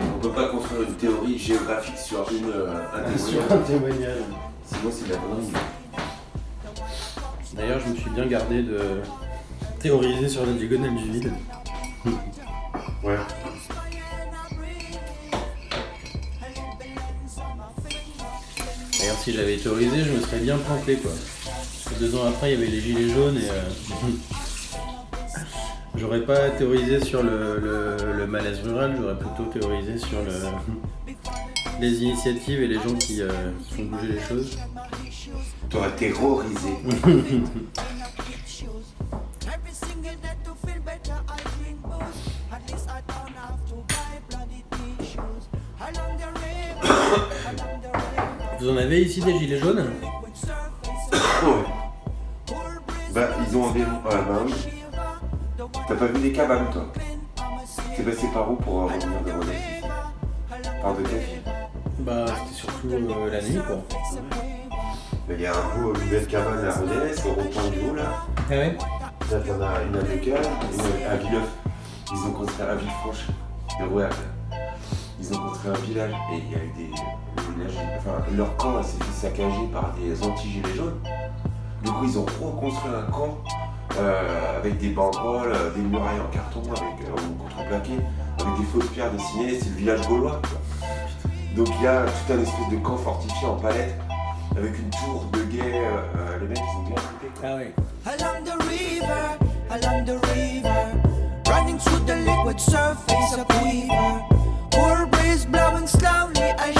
Donc 0.00 0.20
peut 0.20 0.30
pas 0.30 0.48
construire 0.48 0.82
une 0.82 0.94
théorie 0.94 1.38
géographique 1.38 1.98
sur 1.98 2.30
une, 2.30 2.50
euh, 2.50 2.74
un 2.94 3.18
Sur 3.18 3.46
témoignage. 3.46 3.50
un 3.50 3.58
témoignage. 3.58 4.18
Sinon, 4.66 4.90
c'est 4.90 5.08
de 5.08 5.12
la 5.12 5.18
connerie. 5.18 5.52
D'ailleurs, 7.54 7.80
je 7.80 7.92
me 7.92 7.96
suis 7.96 8.10
bien 8.10 8.26
gardé 8.26 8.62
de 8.62 9.02
théoriser 9.78 10.28
sur 10.28 10.46
la 10.46 10.52
diagonale 10.52 10.94
du 10.94 11.10
vide. 11.10 11.32
Ouais. 13.02 13.16
Si 19.22 19.32
j'avais 19.32 19.56
théorisé, 19.56 20.04
je 20.04 20.12
me 20.12 20.20
serais 20.20 20.38
bien 20.40 20.56
planté 20.58 20.96
quoi. 20.96 21.10
Deux 22.00 22.14
ans 22.16 22.26
après, 22.28 22.52
il 22.52 22.58
y 22.58 22.62
avait 22.62 22.70
les 22.70 22.80
gilets 22.80 23.08
jaunes 23.14 23.36
et. 23.36 23.48
euh, 23.50 23.62
J'aurais 25.94 26.22
pas 26.22 26.48
théorisé 26.50 27.04
sur 27.04 27.22
le, 27.22 27.58
le- 27.60 28.16
le 28.16 28.26
malaise 28.26 28.60
rural, 28.64 28.96
j'aurais 28.98 29.18
plutôt 29.18 29.44
théorisé 29.52 29.98
sur 29.98 30.18
le, 30.22 30.32
les 31.80 32.02
initiatives 32.02 32.62
et 32.62 32.66
les 32.66 32.76
gens 32.76 32.94
qui, 32.98 33.20
euh, 33.20 33.28
qui 33.68 33.74
font 33.74 33.82
bouger 33.84 34.08
les 34.14 34.20
choses. 34.20 34.56
T'aurais 35.68 35.90
terrorisé. 35.90 36.70
Vous 48.62 48.70
en 48.70 48.76
avez 48.76 49.02
ici 49.02 49.20
des 49.20 49.36
gilets 49.36 49.58
jaunes. 49.58 49.90
Bah, 53.12 53.28
ils 53.46 53.56
ont 53.56 53.68
un 53.68 53.72
vélo. 53.72 53.86
Ah, 54.08 54.14
bah 54.26 54.38
oui. 54.46 54.54
T'as 55.88 55.94
pas 55.96 56.06
vu 56.06 56.20
des 56.20 56.32
cabanes, 56.32 56.70
toi 56.72 56.86
T'es 57.94 58.02
passé 58.04 58.28
par 58.32 58.50
où 58.50 58.54
pour 58.54 58.84
revenir 58.84 59.08
de 59.08 59.32
Rodez 59.32 59.58
Par 60.80 60.94
de 60.94 61.02
café 61.02 61.42
Bah, 61.98 62.24
c'était 62.26 62.54
surtout 62.54 62.88
euh, 62.88 63.30
la 63.30 63.42
nuit 63.42 63.58
quoi. 63.66 63.82
Il 65.28 65.40
y 65.40 65.46
a 65.46 65.52
un 65.52 65.82
beau, 65.82 65.92
une 65.94 66.08
belle 66.08 66.26
cabane 66.26 66.64
à 66.64 66.72
Rodez, 66.72 67.20
au 67.26 67.32
rond-point 67.34 67.68
du 67.68 67.90
haut, 67.90 67.94
là. 67.96 68.24
Ah 68.48 68.52
ouais 68.52 68.78
Là, 69.30 69.38
t'en 69.40 69.60
as 69.60 69.82
une 69.82 69.96
à 69.96 70.00
une 70.00 71.06
à 71.10 71.16
Villeuf. 71.16 71.48
Ils 72.12 72.28
ont 72.28 72.32
construit 72.32 72.64
à 72.64 72.76
Villefranche. 72.76 73.26
Le 73.80 73.86
Rouergue. 73.86 74.12
Ils 75.20 75.34
ont 75.34 75.48
construit 75.48 75.70
un 75.70 75.80
village 75.80 76.12
et 76.32 76.36
il 76.36 76.50
y 76.50 76.54
a 76.54 76.64
eu 76.64 76.72
des. 76.76 77.41
Leur 78.36 78.56
camp 78.56 78.82
s'est 78.82 78.98
fait 79.04 79.28
saccager 79.28 79.66
par 79.72 79.92
des 79.94 80.22
anti-gilets 80.22 80.74
jaunes. 80.74 80.98
Du 81.84 81.90
coup, 81.90 82.04
ils 82.04 82.18
ont 82.18 82.24
reconstruit 82.24 82.92
un 82.94 83.10
camp 83.10 83.38
euh, 83.98 84.58
avec 84.58 84.78
des 84.78 84.90
banderoles, 84.90 85.52
euh, 85.52 85.70
des 85.74 85.82
murailles 85.82 86.20
en 86.20 86.32
carton, 86.32 86.62
avec 86.62 87.06
euh, 87.06 87.20
contreplaqué, 87.38 87.92
avec 88.40 88.58
des 88.58 88.64
fausses 88.64 88.88
pierres 88.90 89.10
dessinées. 89.10 89.58
C'est 89.60 89.70
le 89.70 89.76
village 89.76 90.08
gaulois. 90.08 90.40
Donc, 91.56 91.68
il 91.78 91.84
y 91.84 91.86
a 91.86 92.04
tout 92.04 92.32
un 92.32 92.38
espèce 92.38 92.68
de 92.70 92.76
camp 92.76 92.96
fortifié 92.96 93.46
en 93.46 93.56
palette 93.56 93.98
avec 94.56 94.78
une 94.78 94.90
tour 94.90 95.26
de 95.32 95.42
guet. 95.44 95.60
euh, 95.74 96.38
les 96.40 96.48
mecs, 96.48 96.58
ils 96.58 96.78
ont 96.78 96.82
bien 96.88 96.96
flippé. 96.96 97.32
Ah 97.42 97.56
ouais. 97.56 97.74
Along 98.06 98.44
the 98.44 98.62
river, 98.68 99.38
along 99.70 100.04
the 100.04 100.18
river, 100.34 100.92
running 101.48 101.78
through 101.78 102.04
the 102.06 102.16
liquid 102.24 102.60
surface 102.60 103.38
of. 103.38 103.46
Cool 104.72 105.06
breeze 105.06 105.44
blowing 105.46 105.86
slowly, 105.86 106.40
I. 106.58 106.72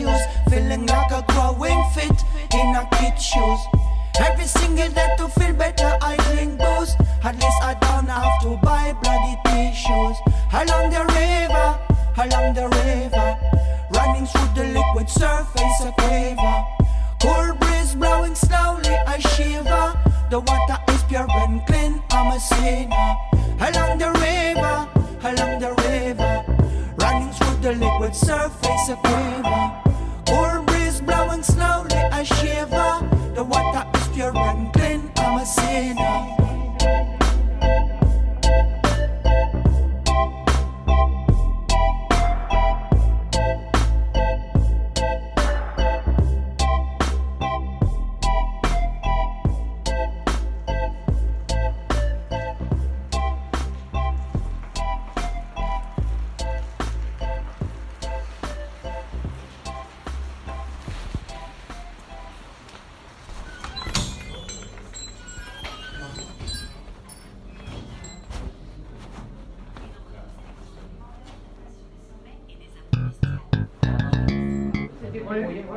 issues. 0.00 0.20
Feeling 0.48 0.86
like 0.86 1.09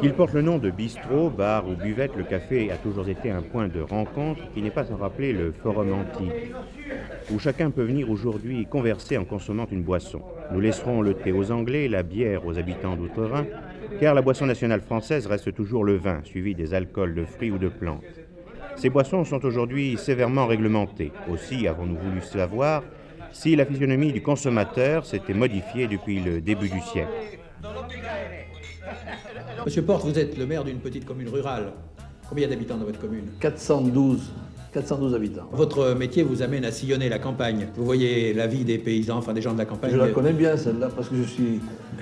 Qu'il 0.04 0.12
porte 0.12 0.34
le 0.34 0.42
nom 0.42 0.58
de 0.58 0.70
bistrot, 0.70 1.30
bar 1.30 1.66
ou 1.66 1.76
buvette, 1.76 2.18
le 2.18 2.26
café 2.26 2.70
a 2.72 2.76
toujours 2.76 3.08
été 3.08 3.32
un 3.32 3.42
point 3.42 3.70
de 3.70 3.80
rencontre 3.80 4.42
qui 4.54 4.62
n'est 4.62 4.70
pas 4.70 4.84
sans 4.84 4.98
rappeler 4.98 5.32
le 5.32 5.54
forum 5.54 5.94
antique, 5.94 6.52
où 7.32 7.40
chacun 7.40 7.72
peut 7.72 7.86
venir 7.86 8.12
aujourd'hui 8.12 8.66
converser 8.66 9.18
en 9.18 9.24
consommant 9.24 9.66
une 9.72 9.82
boisson. 9.82 10.20
Nous 10.52 10.60
laisserons 10.60 11.02
le 11.02 11.14
thé 11.14 11.32
aux 11.32 11.54
Anglais, 11.54 11.88
la 11.88 12.04
bière 12.04 12.46
aux 12.46 12.60
habitants 12.60 12.98
d'outre-Rhin, 12.98 13.46
car 14.02 14.14
la 14.14 14.22
boisson 14.22 14.46
nationale 14.46 14.82
française 14.82 15.26
reste 15.26 15.56
toujours 15.56 15.86
le 15.86 15.96
vin, 15.96 16.20
suivi 16.26 16.54
des 16.54 16.74
alcools 16.74 17.16
de 17.16 17.24
fruits 17.24 17.52
ou 17.52 17.58
de 17.58 17.70
plantes. 17.70 18.04
Ces 18.76 18.90
boissons 18.90 19.24
sont 19.24 19.46
aujourd'hui 19.46 19.96
sévèrement 19.96 20.48
réglementées. 20.48 21.14
Aussi 21.32 21.66
avons-nous 21.66 21.96
voulu 21.96 22.20
savoir 22.20 22.84
si 23.32 23.56
la 23.56 23.66
physionomie 23.66 24.12
du 24.12 24.22
consommateur 24.22 25.06
s'était 25.06 25.34
modifiée 25.34 25.88
depuis 25.88 26.20
le 26.20 26.42
début 26.42 26.68
du 26.68 26.82
siècle. 26.82 27.40
Monsieur 29.66 29.82
Porte, 29.82 30.04
vous 30.06 30.18
êtes 30.20 30.38
le 30.38 30.46
maire 30.46 30.64
d'une 30.64 30.78
petite 30.80 31.06
commune 31.06 31.30
rurale. 31.30 31.72
Combien 32.30 32.48
d'habitants 32.48 32.78
dans 32.78 32.86
votre 32.86 33.00
commune 33.00 33.26
412, 33.40 34.20
412 34.74 35.14
habitants. 35.16 35.48
Votre 35.52 35.94
métier 35.94 36.24
vous 36.24 36.42
amène 36.42 36.66
à 36.66 36.72
sillonner 36.72 37.10
la 37.10 37.20
campagne. 37.20 37.68
Vous 37.76 37.86
voyez 37.86 38.34
la 38.34 38.48
vie 38.48 38.64
des 38.64 38.78
paysans, 38.78 39.18
enfin 39.18 39.34
des 39.34 39.42
gens 39.42 39.54
de 39.54 39.58
la 39.60 39.66
campagne. 39.66 39.92
Je 39.92 39.98
la 39.98 40.10
connais 40.10 40.34
bien 40.34 40.58
celle-là 40.58 40.90
parce 40.96 41.10
que 41.10 41.16
je 41.16 41.24
suis 41.24 41.60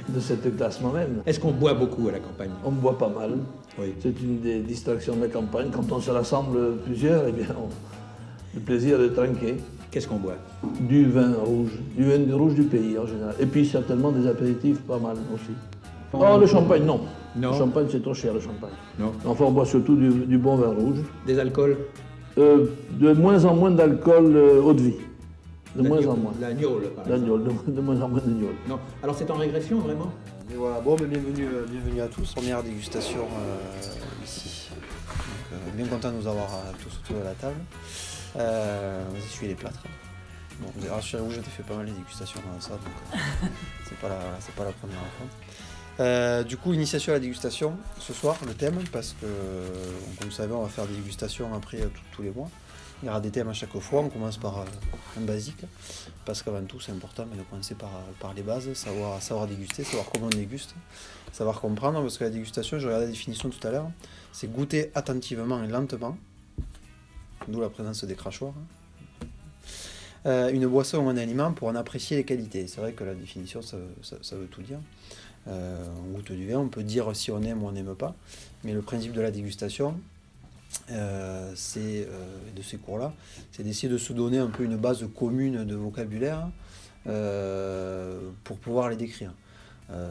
de 0.09 0.19
cette 0.19 0.55
classe 0.55 0.79
moi-même. 0.81 1.21
Est-ce 1.25 1.39
qu'on 1.39 1.51
boit 1.51 1.73
beaucoup 1.73 2.07
à 2.07 2.13
la 2.13 2.19
campagne? 2.19 2.51
On 2.63 2.71
boit 2.71 2.97
pas 2.97 3.09
mal. 3.09 3.31
Oui. 3.79 3.93
C'est 3.99 4.19
une 4.21 4.39
des 4.39 4.59
distractions 4.59 5.15
de 5.15 5.21
la 5.21 5.27
campagne. 5.27 5.67
Quand 5.71 5.91
on 5.91 5.99
se 5.99 6.11
rassemble 6.11 6.77
plusieurs, 6.85 7.25
eh 7.27 7.31
bien, 7.31 7.47
on- 7.57 7.69
le 8.53 8.59
plaisir 8.61 8.99
de 8.99 9.07
trinquer. 9.07 9.55
Qu'est-ce 9.91 10.07
qu'on 10.07 10.17
boit? 10.17 10.35
Du 10.81 11.05
vin 11.05 11.33
rouge, 11.43 11.71
du 11.97 12.03
vin 12.03 12.35
rouge 12.35 12.53
du 12.55 12.63
pays 12.63 12.97
en 12.97 13.05
général. 13.05 13.33
Et 13.39 13.45
puis 13.45 13.65
certainement 13.65 14.11
des 14.11 14.27
apéritifs 14.27 14.79
pas 14.81 14.97
mal 14.99 15.15
aussi. 15.33 15.51
Oh, 16.13 16.37
le 16.39 16.45
champagne, 16.47 16.83
non. 16.83 17.01
Non. 17.35 17.51
Le 17.51 17.57
champagne, 17.57 17.87
c'est 17.89 18.01
trop 18.01 18.13
cher, 18.13 18.33
le 18.33 18.39
champagne. 18.41 18.71
Non. 18.99 19.13
Enfin, 19.25 19.45
on 19.45 19.51
boit 19.51 19.65
surtout 19.65 19.95
du, 19.95 20.09
du 20.09 20.37
bon 20.37 20.55
vin 20.57 20.69
rouge. 20.69 20.99
Des 21.25 21.39
alcools 21.39 21.77
Euh, 22.37 22.65
de 22.91 23.13
moins 23.13 23.43
en 23.45 23.55
moins 23.55 23.71
d'alcool 23.71 24.35
euh, 24.35 24.61
eau 24.61 24.73
de 24.73 24.81
vie. 24.81 24.95
De 25.75 25.87
moins 25.87 26.05
en 26.05 26.17
moins. 26.17 26.33
La 26.41 26.53
gnôle, 26.53 26.83
par 26.89 27.05
exemple. 27.05 27.09
L'agnole, 27.09 27.43
de, 27.43 27.71
de 27.71 27.81
moins 27.81 28.01
en 28.01 28.09
moins 28.09 28.19
d'agnole. 28.19 28.55
Non. 28.67 28.79
Alors 29.03 29.15
c'est 29.15 29.29
en 29.31 29.35
régression, 29.35 29.79
vraiment? 29.79 30.11
Et 30.51 30.55
voilà, 30.55 30.81
bon, 30.81 30.95
bienvenue, 30.95 31.47
euh, 31.53 31.65
bienvenue 31.69 32.01
à 32.01 32.07
tous. 32.07 32.33
Première 32.33 32.61
dégustation 32.63 33.19
euh, 33.19 34.23
ici. 34.25 34.69
Donc, 34.69 34.79
euh, 35.53 35.77
bien 35.77 35.85
content 35.87 36.11
de 36.11 36.17
nous 36.17 36.27
avoir 36.27 36.47
euh, 36.53 36.71
tous 36.83 36.99
autour 37.03 37.21
de 37.21 37.25
la 37.25 37.33
table. 37.35 37.55
Euh, 38.37 39.03
on 39.09 39.13
va 39.13 39.17
essuyer 39.19 39.49
les 39.49 39.55
plâtres. 39.55 39.83
Bon, 40.59 40.67
rassurez-vous, 40.93 41.31
j'ai 41.31 41.41
fait 41.41 41.63
pas 41.63 41.75
mal 41.75 41.85
de 41.85 41.91
dégustations 41.91 42.39
dans 42.53 42.59
ça, 42.61 42.71
donc 42.71 42.81
euh, 43.15 43.17
c'est 43.85 43.97
pas, 43.97 44.09
la, 44.09 44.15
pas 44.15 44.65
la 44.65 44.71
première 44.73 44.99
rencontre. 44.99 45.35
Euh, 46.01 46.43
du 46.43 46.57
coup, 46.57 46.73
initiation 46.73 47.11
à 47.11 47.17
la 47.17 47.19
dégustation 47.19 47.77
ce 47.99 48.11
soir, 48.11 48.35
le 48.47 48.55
thème, 48.55 48.79
parce 48.91 49.13
que, 49.13 49.25
euh, 49.25 49.67
comme 50.17 50.29
vous 50.29 50.33
savez, 50.33 50.51
on 50.51 50.63
va 50.63 50.69
faire 50.69 50.87
des 50.87 50.95
dégustations 50.95 51.53
après 51.53 51.79
euh, 51.81 51.89
tous 52.11 52.23
les 52.23 52.31
mois. 52.31 52.49
Il 53.03 53.05
y 53.05 53.09
aura 53.09 53.21
des 53.21 53.29
thèmes 53.29 53.49
à 53.49 53.53
chaque 53.53 53.77
fois. 53.77 54.01
On 54.01 54.09
commence 54.09 54.37
par 54.37 54.65
un 55.15 55.21
basique, 55.21 55.63
parce 56.25 56.41
qu'avant 56.41 56.63
tout, 56.63 56.79
c'est 56.79 56.91
important 56.91 57.27
mais 57.29 57.37
de 57.37 57.43
commencer 57.43 57.75
par, 57.75 58.33
les 58.33 58.41
bases, 58.41 58.73
savoir, 58.73 59.47
déguster, 59.47 59.83
savoir 59.83 60.07
comment 60.11 60.25
on 60.25 60.29
déguste, 60.29 60.73
savoir 61.31 61.61
comprendre, 61.61 62.01
parce 62.01 62.17
que 62.17 62.23
la 62.23 62.31
dégustation, 62.31 62.79
je 62.79 62.87
regardais 62.87 63.05
la 63.05 63.11
définition 63.11 63.49
tout 63.49 63.67
à 63.67 63.71
l'heure, 63.71 63.91
c'est 64.31 64.51
goûter 64.51 64.89
attentivement 64.95 65.63
et 65.63 65.67
lentement, 65.67 66.17
d'où 67.47 67.61
la 67.61 67.69
présence 67.69 68.03
des 68.03 68.15
crachoirs. 68.15 68.55
Euh, 70.27 70.51
une 70.51 70.67
boisson 70.67 70.99
ou 70.99 71.09
un 71.09 71.17
aliment 71.17 71.51
pour 71.51 71.67
en 71.67 71.75
apprécier 71.75 72.17
les 72.17 72.23
qualités. 72.23 72.67
C'est 72.67 72.79
vrai 72.79 72.93
que 72.93 73.03
la 73.03 73.15
définition, 73.15 73.61
ça 73.61 73.77
veut 73.77 74.47
tout 74.47 74.61
dire. 74.61 74.77
Euh, 75.47 75.87
du 76.29 76.55
on 76.55 76.67
peut 76.67 76.83
dire 76.83 77.15
si 77.15 77.31
on 77.31 77.41
aime 77.41 77.63
ou 77.63 77.67
on 77.67 77.71
n'aime 77.71 77.95
pas, 77.95 78.15
mais 78.63 78.73
le 78.73 78.81
principe 78.81 79.13
de 79.13 79.21
la 79.21 79.31
dégustation, 79.31 79.99
euh, 80.91 81.51
c'est 81.55 82.07
euh, 82.07 82.25
de 82.55 82.61
ces 82.61 82.77
cours-là, 82.77 83.13
c'est 83.51 83.63
d'essayer 83.63 83.89
de 83.91 83.97
se 83.97 84.13
donner 84.13 84.37
un 84.37 84.47
peu 84.47 84.63
une 84.63 84.77
base 84.77 85.03
commune 85.15 85.65
de 85.65 85.75
vocabulaire 85.75 86.47
pour 88.43 88.57
pouvoir 88.57 88.89
les 88.89 88.95
décrire. 88.95 89.33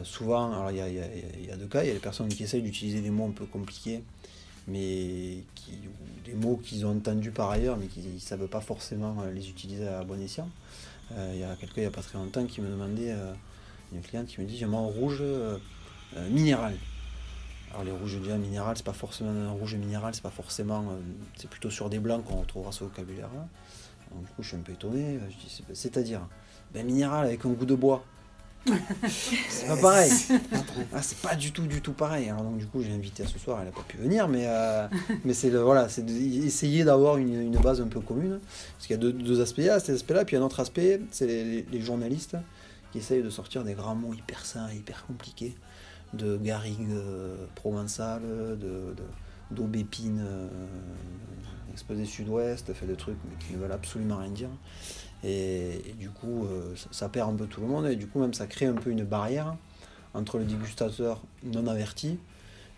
Souvent, 0.03 0.69
il 0.69 0.75
y 0.75 0.81
a, 1.51 1.55
deux 1.55 1.65
cas, 1.65 1.83
il 1.83 1.87
y 1.87 1.89
a 1.89 1.93
les 1.93 1.99
personnes 1.99 2.27
qui 2.27 2.43
essayent 2.43 2.61
d'utiliser 2.61 3.01
des 3.01 3.09
mots 3.09 3.27
un 3.27 3.31
peu 3.31 3.45
compliqués, 3.45 4.03
mais 4.67 5.43
qui, 5.55 5.71
ou 5.87 6.29
des 6.29 6.33
mots 6.33 6.57
qu'ils 6.57 6.85
ont 6.85 6.91
entendus 6.91 7.31
par 7.31 7.49
ailleurs, 7.49 7.77
mais 7.77 7.87
qui 7.87 8.01
ne 8.01 8.19
savent 8.19 8.47
pas 8.47 8.61
forcément 8.61 9.15
les 9.33 9.49
utiliser 9.49 9.87
à 9.87 10.03
bon 10.03 10.21
escient. 10.21 10.49
Il 11.17 11.39
y 11.39 11.43
a 11.43 11.55
quelqu'un 11.55 11.75
il 11.77 11.81
n'y 11.81 11.87
a 11.87 11.91
pas 11.91 12.01
très 12.01 12.17
longtemps 12.17 12.45
qui 12.45 12.61
me 12.61 12.69
demandait, 12.69 13.15
une 13.91 14.01
cliente 14.01 14.27
qui 14.27 14.39
me 14.41 14.45
dit 14.45 14.57
j'aime 14.57 14.73
un 14.73 14.79
rouge 14.79 15.17
euh, 15.21 15.57
euh, 16.17 16.29
minéral. 16.29 16.73
Alors 17.71 17.83
les 17.85 17.91
rouges 17.91 18.17
déjà 18.19 18.37
minéral, 18.37 18.75
c'est 18.75 18.85
pas 18.85 18.93
forcément 18.93 19.29
un 19.31 19.51
rouge 19.51 19.75
minéral, 19.75 20.13
c'est 20.13 20.23
pas 20.23 20.29
forcément, 20.29 20.81
euh, 20.91 20.95
c'est 21.37 21.49
plutôt 21.49 21.69
sur 21.69 21.89
des 21.89 21.99
blancs 21.99 22.23
qu'on 22.25 22.35
retrouvera 22.41 22.71
ce 22.71 22.83
vocabulaire-là. 22.83 23.47
Donc, 24.13 24.25
du 24.25 24.27
coup, 24.33 24.43
je 24.43 24.47
suis 24.49 24.57
un 24.57 24.61
peu 24.61 24.73
étonné. 24.73 25.19
Je 25.29 25.35
dis, 25.37 25.49
c'est- 25.67 25.73
c'est-à-dire, 25.75 26.19
ben 26.73 26.85
minéral 26.85 27.25
avec 27.27 27.45
un 27.45 27.49
goût 27.49 27.65
de 27.65 27.75
bois. 27.75 28.03
c'est 29.49 29.67
pas 29.67 29.77
pareil. 29.77 30.11
Ah, 30.93 31.01
c'est 31.01 31.17
pas 31.19 31.35
du 31.35 31.51
tout, 31.51 31.65
du 31.65 31.81
tout 31.81 31.93
pareil. 31.93 32.29
Alors 32.29 32.43
donc 32.43 32.57
du 32.59 32.67
coup, 32.67 32.83
j'ai 32.83 32.91
invité 32.91 33.23
à 33.23 33.27
ce 33.27 33.39
soir, 33.39 33.57
elle 33.59 33.65
n'a 33.67 33.71
pas 33.71 33.81
pu 33.87 33.97
venir, 33.97 34.27
mais 34.27 34.43
euh, 34.45 34.87
mais 35.25 35.33
c'est 35.33 35.49
voilà, 35.49 35.89
c'est 35.89 36.05
d'essayer 36.05 36.83
d'avoir 36.83 37.17
une, 37.17 37.33
une 37.41 37.57
base 37.57 37.81
un 37.81 37.87
peu 37.87 38.01
commune, 38.01 38.39
parce 38.75 38.85
qu'il 38.85 38.91
y 38.95 38.99
a 38.99 39.01
deux, 39.01 39.13
deux 39.13 39.41
aspects, 39.41 39.59
il 39.59 39.63
y 39.65 39.69
a 39.69 39.79
cet 39.79 39.95
aspect-là, 39.95 40.25
puis 40.25 40.35
il 40.35 40.39
y 40.39 40.41
a 40.41 40.43
un 40.43 40.45
autre 40.45 40.59
aspect, 40.59 41.01
c'est 41.09 41.25
les, 41.25 41.63
les 41.71 41.81
journalistes 41.81 42.35
qui 42.91 42.97
essayent 42.99 43.23
de 43.23 43.29
sortir 43.29 43.63
des 43.63 43.73
grands 43.73 43.95
mots 43.95 44.13
hyper 44.13 44.45
sains, 44.45 44.71
hyper 44.71 45.05
compliqués, 45.05 45.55
de 46.13 46.37
garrigue 46.37 46.91
euh, 46.91 47.45
provençale, 47.55 48.21
de, 48.21 48.55
de- 48.57 48.93
d'aubépine 49.51 50.21
euh, 50.23 50.47
exposé 51.71 52.05
sud-ouest, 52.05 52.73
fait 52.73 52.85
de 52.87 52.95
trucs 52.95 53.17
mais 53.25 53.35
qui 53.45 53.53
ne 53.53 53.59
veulent 53.59 53.71
absolument 53.71 54.17
rien 54.17 54.31
dire. 54.31 54.49
Et, 55.23 55.89
et 55.89 55.93
du 55.93 56.09
coup, 56.09 56.45
euh, 56.45 56.75
ça, 56.75 56.87
ça 56.91 57.09
perd 57.09 57.29
un 57.31 57.35
peu 57.35 57.45
tout 57.47 57.61
le 57.61 57.67
monde, 57.67 57.85
et 57.85 57.95
du 57.95 58.07
coup, 58.07 58.19
même 58.19 58.33
ça 58.33 58.47
crée 58.47 58.65
un 58.65 58.73
peu 58.73 58.89
une 58.89 59.03
barrière 59.03 59.55
entre 60.13 60.37
le 60.37 60.43
dégustateur 60.45 61.21
non 61.43 61.67
averti 61.67 62.17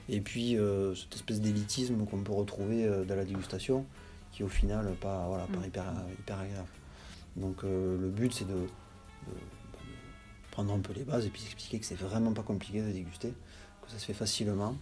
et 0.09 0.19
puis 0.19 0.57
euh, 0.57 0.93
cette 0.93 1.15
espèce 1.15 1.39
d'élitisme 1.41 2.05
qu'on 2.05 2.21
peut 2.21 2.33
retrouver 2.33 2.85
euh, 2.85 3.05
dans 3.05 3.15
la 3.15 3.23
dégustation, 3.25 3.85
qui 4.31 4.43
au 4.43 4.47
final 4.49 4.93
pas, 4.99 5.25
voilà, 5.27 5.45
pas 5.45 5.65
hyper, 5.65 5.85
hyper 6.19 6.39
agréable. 6.39 6.67
Donc 7.37 7.63
euh, 7.63 7.97
le 7.99 8.09
but 8.09 8.33
c'est 8.33 8.47
de 8.47 8.67
prendre 10.53 10.71
un 10.71 10.79
peu 10.79 10.93
les 10.93 11.03
bases 11.03 11.25
et 11.25 11.29
puis 11.29 11.41
expliquer 11.43 11.79
que 11.79 11.85
c'est 11.85 11.97
vraiment 11.97 12.31
pas 12.31 12.43
compliqué 12.43 12.81
de 12.81 12.91
déguster, 12.91 13.33
que 13.81 13.91
ça 13.91 13.97
se 13.97 14.05
fait 14.05 14.13
facilement, 14.13 14.75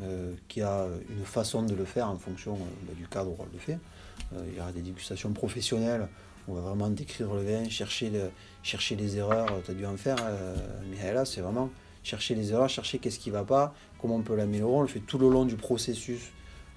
euh, 0.00 0.32
qu'il 0.46 0.62
y 0.62 0.64
a 0.64 0.86
une 1.10 1.24
façon 1.24 1.62
de 1.62 1.74
le 1.74 1.84
faire 1.84 2.08
en 2.08 2.16
fonction 2.16 2.54
euh, 2.54 2.86
bah, 2.86 2.92
du 2.96 3.08
cadre 3.08 3.30
où 3.32 3.36
on 3.40 3.46
le 3.52 3.58
fait. 3.58 3.80
Euh, 4.32 4.44
il 4.48 4.56
y 4.56 4.60
aura 4.60 4.70
des 4.70 4.80
dégustations 4.80 5.32
professionnelles, 5.32 6.08
on 6.46 6.54
va 6.54 6.60
vraiment 6.60 6.88
décrire 6.88 7.34
le 7.34 7.42
vin, 7.42 7.68
chercher, 7.68 8.12
chercher 8.62 8.94
les 8.94 9.16
erreurs, 9.16 9.48
tu 9.64 9.72
as 9.72 9.74
dû 9.74 9.84
en 9.84 9.96
faire, 9.96 10.16
mais 10.88 11.12
là 11.12 11.26
c'est 11.26 11.42
vraiment 11.42 11.68
chercher 12.02 12.34
les 12.34 12.52
erreurs, 12.52 12.70
chercher 12.70 12.98
qu'est-ce 13.00 13.18
qui 13.18 13.30
va 13.30 13.44
pas, 13.44 13.74
comment 14.00 14.16
on 14.16 14.22
peut 14.22 14.34
l'améliorer. 14.34 14.72
On 14.72 14.80
le 14.80 14.88
fait 14.88 15.00
tout 15.00 15.18
le 15.18 15.28
long 15.28 15.44
du 15.44 15.56
processus 15.56 16.30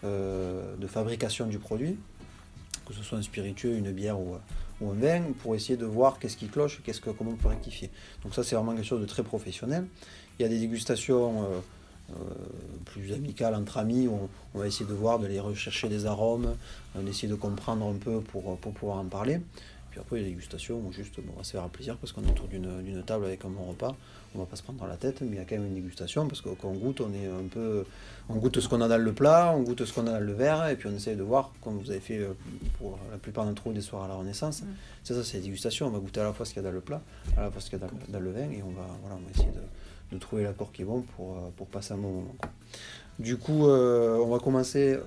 de 0.04 0.88
fabrication 0.88 1.47
du 1.47 1.58
produit, 1.58 1.97
que 2.86 2.93
ce 2.93 3.01
soit 3.01 3.17
un 3.17 3.21
spiritueux, 3.21 3.75
une 3.77 3.93
bière 3.93 4.19
ou, 4.19 4.36
ou 4.82 4.91
un 4.91 4.94
vin, 4.94 5.22
pour 5.41 5.56
essayer 5.56 5.78
de 5.78 5.86
voir 5.86 6.20
qu'est-ce 6.20 6.38
qui 6.38 6.48
cloche, 6.48 6.82
qu'est-ce 6.84 7.02
que, 7.02 7.10
comment 7.10 7.32
on 7.32 7.36
peut 7.36 7.48
rectifier. 7.48 7.89
Donc 8.24 8.34
ça 8.36 8.44
c'est 8.44 8.56
vraiment 8.56 8.74
quelque 8.74 8.86
chose 8.86 9.02
de 9.02 9.06
très 9.06 9.24
professionnel. 9.24 9.86
Il 10.39 10.44
y 10.44 10.46
a 10.46 10.50
des 10.50 10.60
dégustations 10.60 11.44
euh, 11.44 11.60
euh, 12.12 12.13
plus 12.86 13.13
amicales 13.13 13.56
entre 13.56 13.78
amis, 13.78 14.08
on, 14.08 14.58
va 14.58 14.67
essayer 14.67 14.86
de 14.86 14.94
voir, 14.94 15.20
de 15.20 15.28
les 15.28 15.39
rechercher 15.39 15.88
des 15.88 16.06
arômes, 16.06 16.56
on 16.96 17.06
essayer 17.08 17.28
de 17.28 17.36
comprendre 17.36 17.86
un 17.88 17.98
peu 17.98 18.20
pour, 18.22 18.58
pouvoir 18.58 18.98
en 18.98 19.06
parler. 19.06 19.39
Puis 19.91 20.00
après, 20.00 20.17
il 20.17 20.20
y 20.20 20.22
a 20.24 20.26
des 20.26 20.32
dégustations 20.32 20.80
où 20.80 20.91
juste 20.91 21.20
bon, 21.20 21.34
on 21.36 21.38
va 21.38 21.44
se 21.44 21.52
faire 21.52 21.67
plaisir 21.70 21.98
parce 21.98 22.12
qu'on 22.12 22.24
est 22.24 22.30
autour 22.30 22.48
d'une 22.48 23.04
table 23.06 23.26
avec 23.26 23.46
un 23.46 23.50
bon 23.50 23.65
repas. 23.65 23.96
On 24.34 24.39
va 24.39 24.46
pas 24.46 24.56
se 24.56 24.63
prendre 24.63 24.86
la 24.88 24.96
tête, 24.96 25.20
mais 25.22 25.28
il 25.28 25.36
y 25.36 25.39
a 25.39 25.44
quand 25.46 25.56
même 25.56 25.65
une 25.67 25.74
dégustation 25.76 26.26
parce 26.28 26.39
que 26.39 26.48
quand 26.50 26.70
on 26.70 26.74
goûte, 26.76 27.02
on 27.02 27.12
est 27.13 27.28
un 27.28 27.48
peu. 27.52 27.84
On 28.30 28.36
goûte 28.38 28.62
ce 28.62 28.70
qu'on 28.70 28.80
a 28.80 28.88
dans 28.88 28.98
le 28.98 29.12
plat, 29.12 29.54
on 29.54 29.62
goûte 29.62 29.84
ce 29.84 29.91
qu'on 29.94 30.08
a 30.08 30.12
dans 30.13 30.20
le 30.26 30.32
verre, 30.32 30.67
et 30.70 30.78
puis 30.78 30.88
on 30.88 30.96
essaye 30.96 31.17
de 31.17 31.24
voir, 31.24 31.52
comme 31.62 31.78
vous 31.80 31.89
avez 31.91 32.00
fait 32.00 32.17
euh, 32.20 32.30
pour 32.78 32.98
la 33.12 33.17
plupart 33.17 33.44
d'entre 33.46 33.63
vous 33.63 33.74
des 33.74 33.82
soirs 33.82 34.04
à 34.04 34.08
la 34.08 34.13
Renaissance. 34.15 34.63
C'est 35.04 35.13
ça, 35.15 35.24
c'est 35.26 35.38
la 35.38 35.44
dégustation. 35.44 35.88
On 35.88 35.89
va 35.89 36.00
goûter 36.00 36.22
à 36.22 36.24
la 36.24 36.32
fois 36.32 36.46
ce 36.46 36.54
qu'il 36.54 36.63
y 36.63 36.65
a 36.65 36.70
dans 36.70 36.74
le 36.74 36.80
plat, 36.82 37.02
à 37.36 37.41
la 37.41 37.52
fois 37.52 37.60
ce 37.60 37.70
qu'il 37.70 37.78
y 37.80 37.84
a 37.84 37.86
dans, 37.88 37.91
le- 37.94 38.13
dans 38.13 38.20
le 38.22 38.32
vin, 38.32 38.50
et 38.52 38.63
on 38.63 38.72
va, 38.72 38.88
voilà, 39.02 39.17
on 39.17 39.26
va 39.26 39.32
essayer 39.36 39.52
de, 39.52 40.15
de 40.15 40.20
trouver 40.20 40.44
l'accord 40.44 40.72
qui 40.72 40.84
est 40.84 40.86
bon 40.86 41.02
pour, 41.17 41.34
euh, 41.34 41.50
pour 41.58 41.67
passer 41.67 41.94
un 41.94 41.98
bon 41.98 42.12
moment. 42.12 42.36
quoi. 42.39 42.50
Du 43.20 43.36
coup, 43.36 43.67
euh, 43.67 44.17
on 44.17 44.30
va 44.30 44.39
commencer 44.39 44.98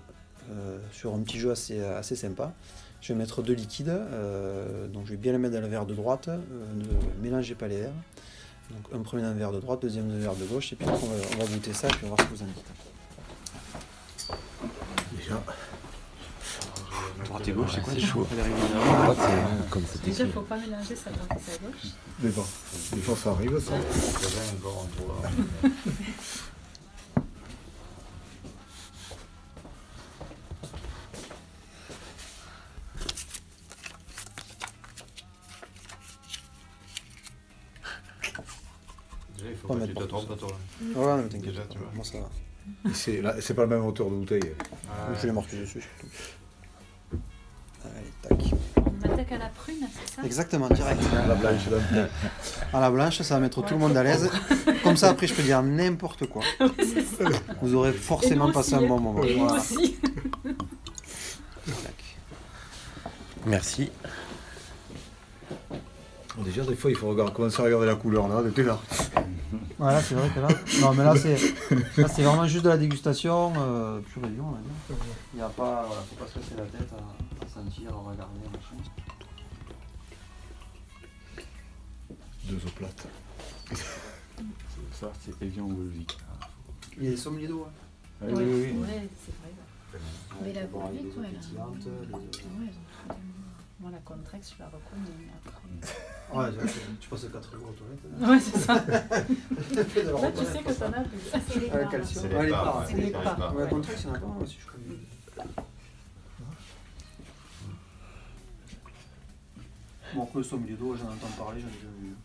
euh, 0.51 0.79
sur 0.93 1.15
un 1.15 1.21
petit 1.21 1.39
jeu 1.39 1.51
assez, 1.51 1.81
assez 1.83 2.15
sympa. 2.17 2.53
Je 3.01 3.13
vais 3.15 3.19
mettre 3.19 3.43
deux 3.43 3.55
liquides, 3.55 3.89
euh, 3.89 4.87
donc 4.89 5.05
je 5.07 5.13
vais 5.13 5.17
bien 5.17 5.33
les 5.33 5.39
mettre 5.39 5.55
dans 5.55 5.61
le 5.61 5.67
verre 5.69 5.87
de 5.87 5.95
droite, 5.95 6.29
ne 6.29 7.23
mélangez 7.23 7.55
pas 7.55 7.69
les 7.69 7.79
verres. 7.79 7.93
Donc 8.71 8.87
un 8.93 9.03
premier 9.03 9.33
verre 9.35 9.53
de 9.53 9.61
droite, 9.61 9.83
deuxième 9.83 10.11
verre 10.19 10.35
de 10.35 10.45
gauche, 10.45 10.73
et 10.73 10.77
puis 10.77 10.87
on 10.89 10.93
va, 10.93 10.97
on 11.35 11.39
va 11.39 11.45
goûter 11.47 11.73
ça, 11.73 11.89
et 11.89 11.91
puis 11.91 12.07
on 12.07 12.11
va 12.11 12.17
voir 12.17 12.21
ce 12.21 12.25
que 12.25 12.39
vous 12.39 12.43
en 12.43 12.47
dites. 12.47 12.65
Déjà. 15.17 15.43
Droite 17.25 17.49
et 17.49 17.53
gauche, 17.53 17.71
c'est 17.75 17.83
quoi 17.83 17.99
chaud. 17.99 18.27
Droite, 18.27 19.19
c'est 19.21 19.71
comme 19.71 19.85
c'était 19.87 20.11
Déjà, 20.11 20.25
il 20.25 20.27
ne 20.27 20.33
faut 20.33 20.41
pas 20.43 20.57
mélanger 20.57 20.97
sa 20.97 21.11
droite 21.11 21.31
et 21.37 21.51
sa 21.51 21.59
gauche. 21.59 21.93
Mais 22.21 22.31
bon, 22.31 22.45
des 22.93 23.03
fois 23.03 23.17
ça 23.17 23.31
arrive 23.31 23.61
ça. 23.61 23.75
faut 39.67 39.69
Pas 39.69 39.81
pas 39.81 39.87
mettre 39.87 40.01
tu 41.29 41.39
t'inquiète 41.41 41.77
moi 41.95 42.05
ça 42.05 42.19
va. 42.19 42.29
C'est 42.95 43.21
là- 43.23 43.35
c'est 43.41 43.55
pas 43.55 43.63
la 43.63 43.69
même 43.69 43.85
hauteur 43.85 44.09
de 44.11 44.15
bouteille. 44.17 44.41
Je 45.15 45.21
vais 45.21 45.27
les 45.29 45.33
marquer 45.33 45.57
dessus. 45.59 45.83
Allez, 47.85 48.13
tac. 48.23 48.55
On 48.79 49.13
attaque 49.13 49.33
à 49.33 49.39
la 49.39 49.49
prune, 49.49 49.77
c'est 49.93 50.15
ça? 50.17 50.23
Exactement, 50.25 50.69
direct. 50.71 51.03
La 51.29 51.35
blanche, 51.35 51.61
là. 51.71 52.09
À 52.73 52.81
la 52.81 52.91
blanche, 52.91 53.21
ça 53.21 53.35
va 53.35 53.41
mettre 53.41 53.63
tout 53.63 53.75
le 53.75 53.81
monde 53.81 53.95
à 53.99 54.03
l'aise. 54.03 54.31
Comme 54.83 54.97
ça, 54.97 55.11
après, 55.11 55.27
je 55.27 55.35
peux 55.35 55.43
dire 55.43 55.63
n'importe 55.63 56.27
quoi. 56.27 56.43
Vous 57.61 57.75
aurez 57.75 57.93
forcément 57.93 58.51
passé 58.51 58.75
aussi, 58.75 58.85
un 58.85 58.89
bon 58.89 58.99
moment. 59.01 59.23
Et 59.23 59.35
nous 59.37 59.45
Voilà. 59.47 59.61
aussi. 59.61 59.99
Tac. 61.67 62.17
Merci. 63.45 63.91
Déjà, 66.39 66.63
des 66.65 66.75
fois, 66.77 66.91
il 66.91 66.97
faut 66.97 67.09
regarder, 67.11 67.33
commencer 67.35 67.61
à 67.61 67.65
regarder 67.67 67.87
la 67.87 67.95
couleur, 67.97 68.27
là, 68.29 68.43
depuis 68.43 68.65
là. 68.65 68.81
Voilà, 69.79 70.01
c'est 70.03 70.15
vrai 70.15 70.29
que 70.31 70.41
là. 70.41 70.49
Non, 70.81 70.95
mais 70.95 71.05
là, 71.05 71.15
c'est 71.17 71.37
là, 71.97 72.09
c'est 72.09 72.23
vraiment 72.23 72.47
juste 72.47 72.65
de 72.65 72.69
la 72.71 72.77
dégustation 72.77 73.53
euh, 73.59 74.01
pure 74.01 74.25
et 74.25 74.29
dure, 74.31 74.45
on 74.47 74.53
va 74.53 74.59
dire. 74.59 74.97
Il 75.33 75.37
n'y 75.37 75.43
a 75.43 75.49
pas. 75.49 75.85
Voilà, 75.87 76.03
faut 76.03 76.17
pas 76.17 76.27
se 76.27 76.35
casser 76.39 76.55
la 76.57 76.65
tête 76.67 76.91
à, 76.93 77.45
à 77.45 77.49
sentir, 77.49 77.91
à 77.91 78.11
regarder, 78.11 78.41
machin. 78.53 78.91
Deux 82.45 82.61
oplates. 82.67 83.07
Ça, 84.93 85.11
c'est 85.21 85.43
Evian 85.43 85.65
ou 85.65 85.75
Volvic. 85.77 86.17
Il 86.99 87.05
y 87.05 87.09
a 87.09 87.11
des 87.11 87.17
sommeliers 87.17 87.49
d'eau. 87.49 87.67
Hein. 87.67 88.27
Oui, 88.29 88.33
oui, 88.37 88.45
oui. 88.45 88.79
Ouais, 88.81 89.09
c'est 89.25 89.35
vrai. 89.41 90.01
Mais 90.43 90.53
la 90.53 90.67
Volvic, 90.67 91.17
eaux 91.17 91.21
ouais, 91.21 91.27
là. 91.33 91.39
pétillantes, 91.41 91.79
des- 91.79 92.15
Ouais, 92.15 92.73
Moi, 93.85 93.93
la 93.93 93.99
Contrex, 93.99 94.55
je 94.55 94.59
la 94.61 94.67
reconnais, 94.71 95.29
après. 95.45 96.39
Ouais, 96.39 96.67
c'est- 96.67 96.99
tu 97.01 97.09
passes 97.11 97.27
4 97.31 97.53
jours 97.53 97.69
aux 97.69 97.73
toilettes. 97.73 98.31
Ouais, 98.31 98.41
c'est 98.41 98.59
ça. 98.59 98.75
Là, 98.77 100.33
tu 100.33 100.45
sais 100.47 100.63
que 100.63 100.73
t'en 100.73 100.87
as 100.87 101.03
plus. 101.03 101.21
C'est 101.51 101.61
les 101.61 101.69
parts. 101.69 101.91
calcium. 101.91 102.25
C'est 102.31 102.43
les 102.47 102.51
parts. 102.51 102.85
C'est 102.89 102.97
les 102.97 103.11
la 103.11 103.67
Contrex, 103.67 104.01
il 104.03 104.07
y 104.07 104.11
en 104.11 104.15
a 104.15 104.19
pas 104.21 104.27
aussi, 104.43 104.57
je 104.59 104.67
crois. 104.67 105.45
Bon, 110.15 110.23
après, 110.23 110.41
le 110.41 110.59
milieu 110.59 110.77
d'eau, 110.77 110.97
j'en 110.97 111.05
entends 111.13 111.45
parler, 111.45 111.61
j'en 111.61 111.69
ai 111.69 111.73
jamais 111.83 112.09
vu. 112.09 112.17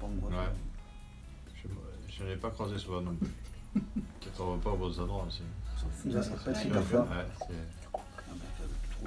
Boîte. 0.00 0.32
Ouais. 0.32 1.68
Je 2.08 2.24
ne 2.24 2.28
l'ai 2.30 2.36
pas 2.36 2.50
croisé 2.52 2.78
souvent 2.78 3.02
non 3.02 3.14
plus. 3.16 3.28
Peut-être 3.74 4.40
on 4.40 4.56
va 4.56 4.62
pas 4.62 4.70
aux 4.70 4.76
bons 4.78 4.98
endroits 4.98 5.26
aussi. 5.26 5.42
Ça, 6.10 6.22
ça 6.22 6.30
peut 6.36 6.50
être 6.52 6.64
hyper 6.64 6.82
fort. 6.84 7.06
Ouais, 7.10 7.54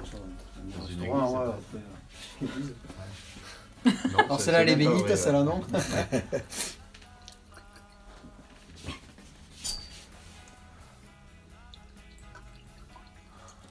ça 0.04 0.18
dans 0.18 0.78
Dans 0.78 0.84
un 0.84 0.88
une 0.90 1.02
église, 1.02 1.32
ouais. 1.72 1.80
Église. 2.42 2.74
Non, 4.12 4.18
Alors, 4.20 4.40
celle-là, 4.40 4.62
elle 4.62 4.68
est 4.68 4.76
bénite, 4.76 5.16
celle-là, 5.16 5.42
non 5.42 5.60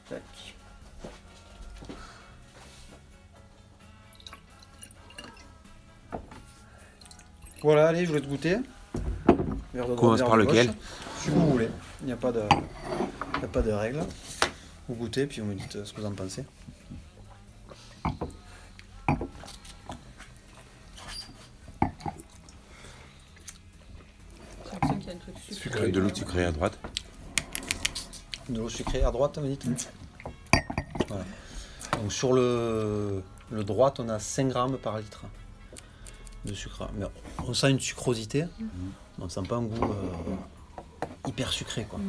Tac. 0.10 0.21
Voilà, 7.63 7.88
allez, 7.89 8.05
je 8.05 8.12
vais 8.13 8.21
te 8.21 8.27
goûter. 8.27 8.57
De 9.73 9.81
Commence 9.95 10.21
par 10.21 10.36
lequel. 10.36 10.73
Si 11.17 11.29
vous 11.29 11.51
voulez. 11.51 11.69
Il 12.01 12.07
n'y 12.07 12.12
a 12.12 12.17
pas 12.17 12.31
de, 12.31 12.41
il 13.36 13.39
n'y 13.39 13.45
a 13.45 13.47
pas 13.47 13.62
de 13.62 13.71
règle. 13.71 13.99
Vous 14.91 14.97
goûtez, 14.97 15.25
puis 15.25 15.39
vous 15.39 15.47
me 15.47 15.54
dites 15.54 15.77
euh, 15.77 15.86
ce 15.86 15.93
que 15.93 16.01
vous 16.01 16.06
en 16.08 16.12
pensez. 16.12 16.43
J'ai 24.65 24.71
l'impression 24.73 24.99
qu'il 24.99 25.08
y 25.08 25.10
a 25.10 25.13
un 25.13 25.17
truc 25.17 25.36
sucré. 25.49 25.91
De 25.91 25.99
l'eau 26.01 26.13
sucrée 26.13 26.43
à 26.43 26.51
droite. 26.51 26.77
De 28.49 28.60
l'eau 28.60 28.67
sucrée 28.67 29.01
à 29.01 29.12
droite, 29.12 29.38
vous 29.38 29.47
dites 29.47 29.89
Voilà. 31.08 31.23
Donc 32.01 32.12
sur 32.12 32.34
le, 32.34 33.23
le 33.49 33.63
droite, 33.63 34.01
on 34.01 34.10
a 34.10 34.19
5 34.19 34.49
grammes 34.49 34.77
par 34.77 34.97
litre 34.97 35.23
de 36.43 36.54
sucre. 36.54 36.89
Mais 36.97 37.06
on 37.47 37.54
sent 37.54 37.71
une 37.71 37.80
sucrosité, 37.80 38.43
mais 38.60 38.67
on 39.21 39.23
ne 39.23 39.30
sent 39.30 39.43
pas 39.47 39.56
un 39.56 39.63
goût 39.63 39.86
euh, 39.86 41.30
hyper 41.30 41.54
sucré. 41.54 41.86
Quoi. 41.89 42.01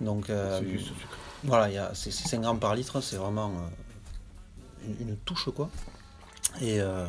Donc 0.00 0.30
euh, 0.30 0.58
C'est 0.58 0.68
juste 0.68 0.88
sucré. 0.88 1.27
Voilà, 1.44 1.68
il 1.68 1.74
y 1.74 1.78
a- 1.78 1.92
c'est 1.94 2.10
c'est 2.10 2.28
5 2.28 2.40
grammes 2.42 2.58
par 2.60 2.74
litre, 2.74 3.00
c'est 3.00 3.16
vraiment 3.16 3.50
euh, 3.50 4.86
une, 5.00 5.08
une 5.08 5.16
touche. 5.18 5.48
quoi. 5.54 5.68
Et, 6.60 6.80
euh, 6.80 7.06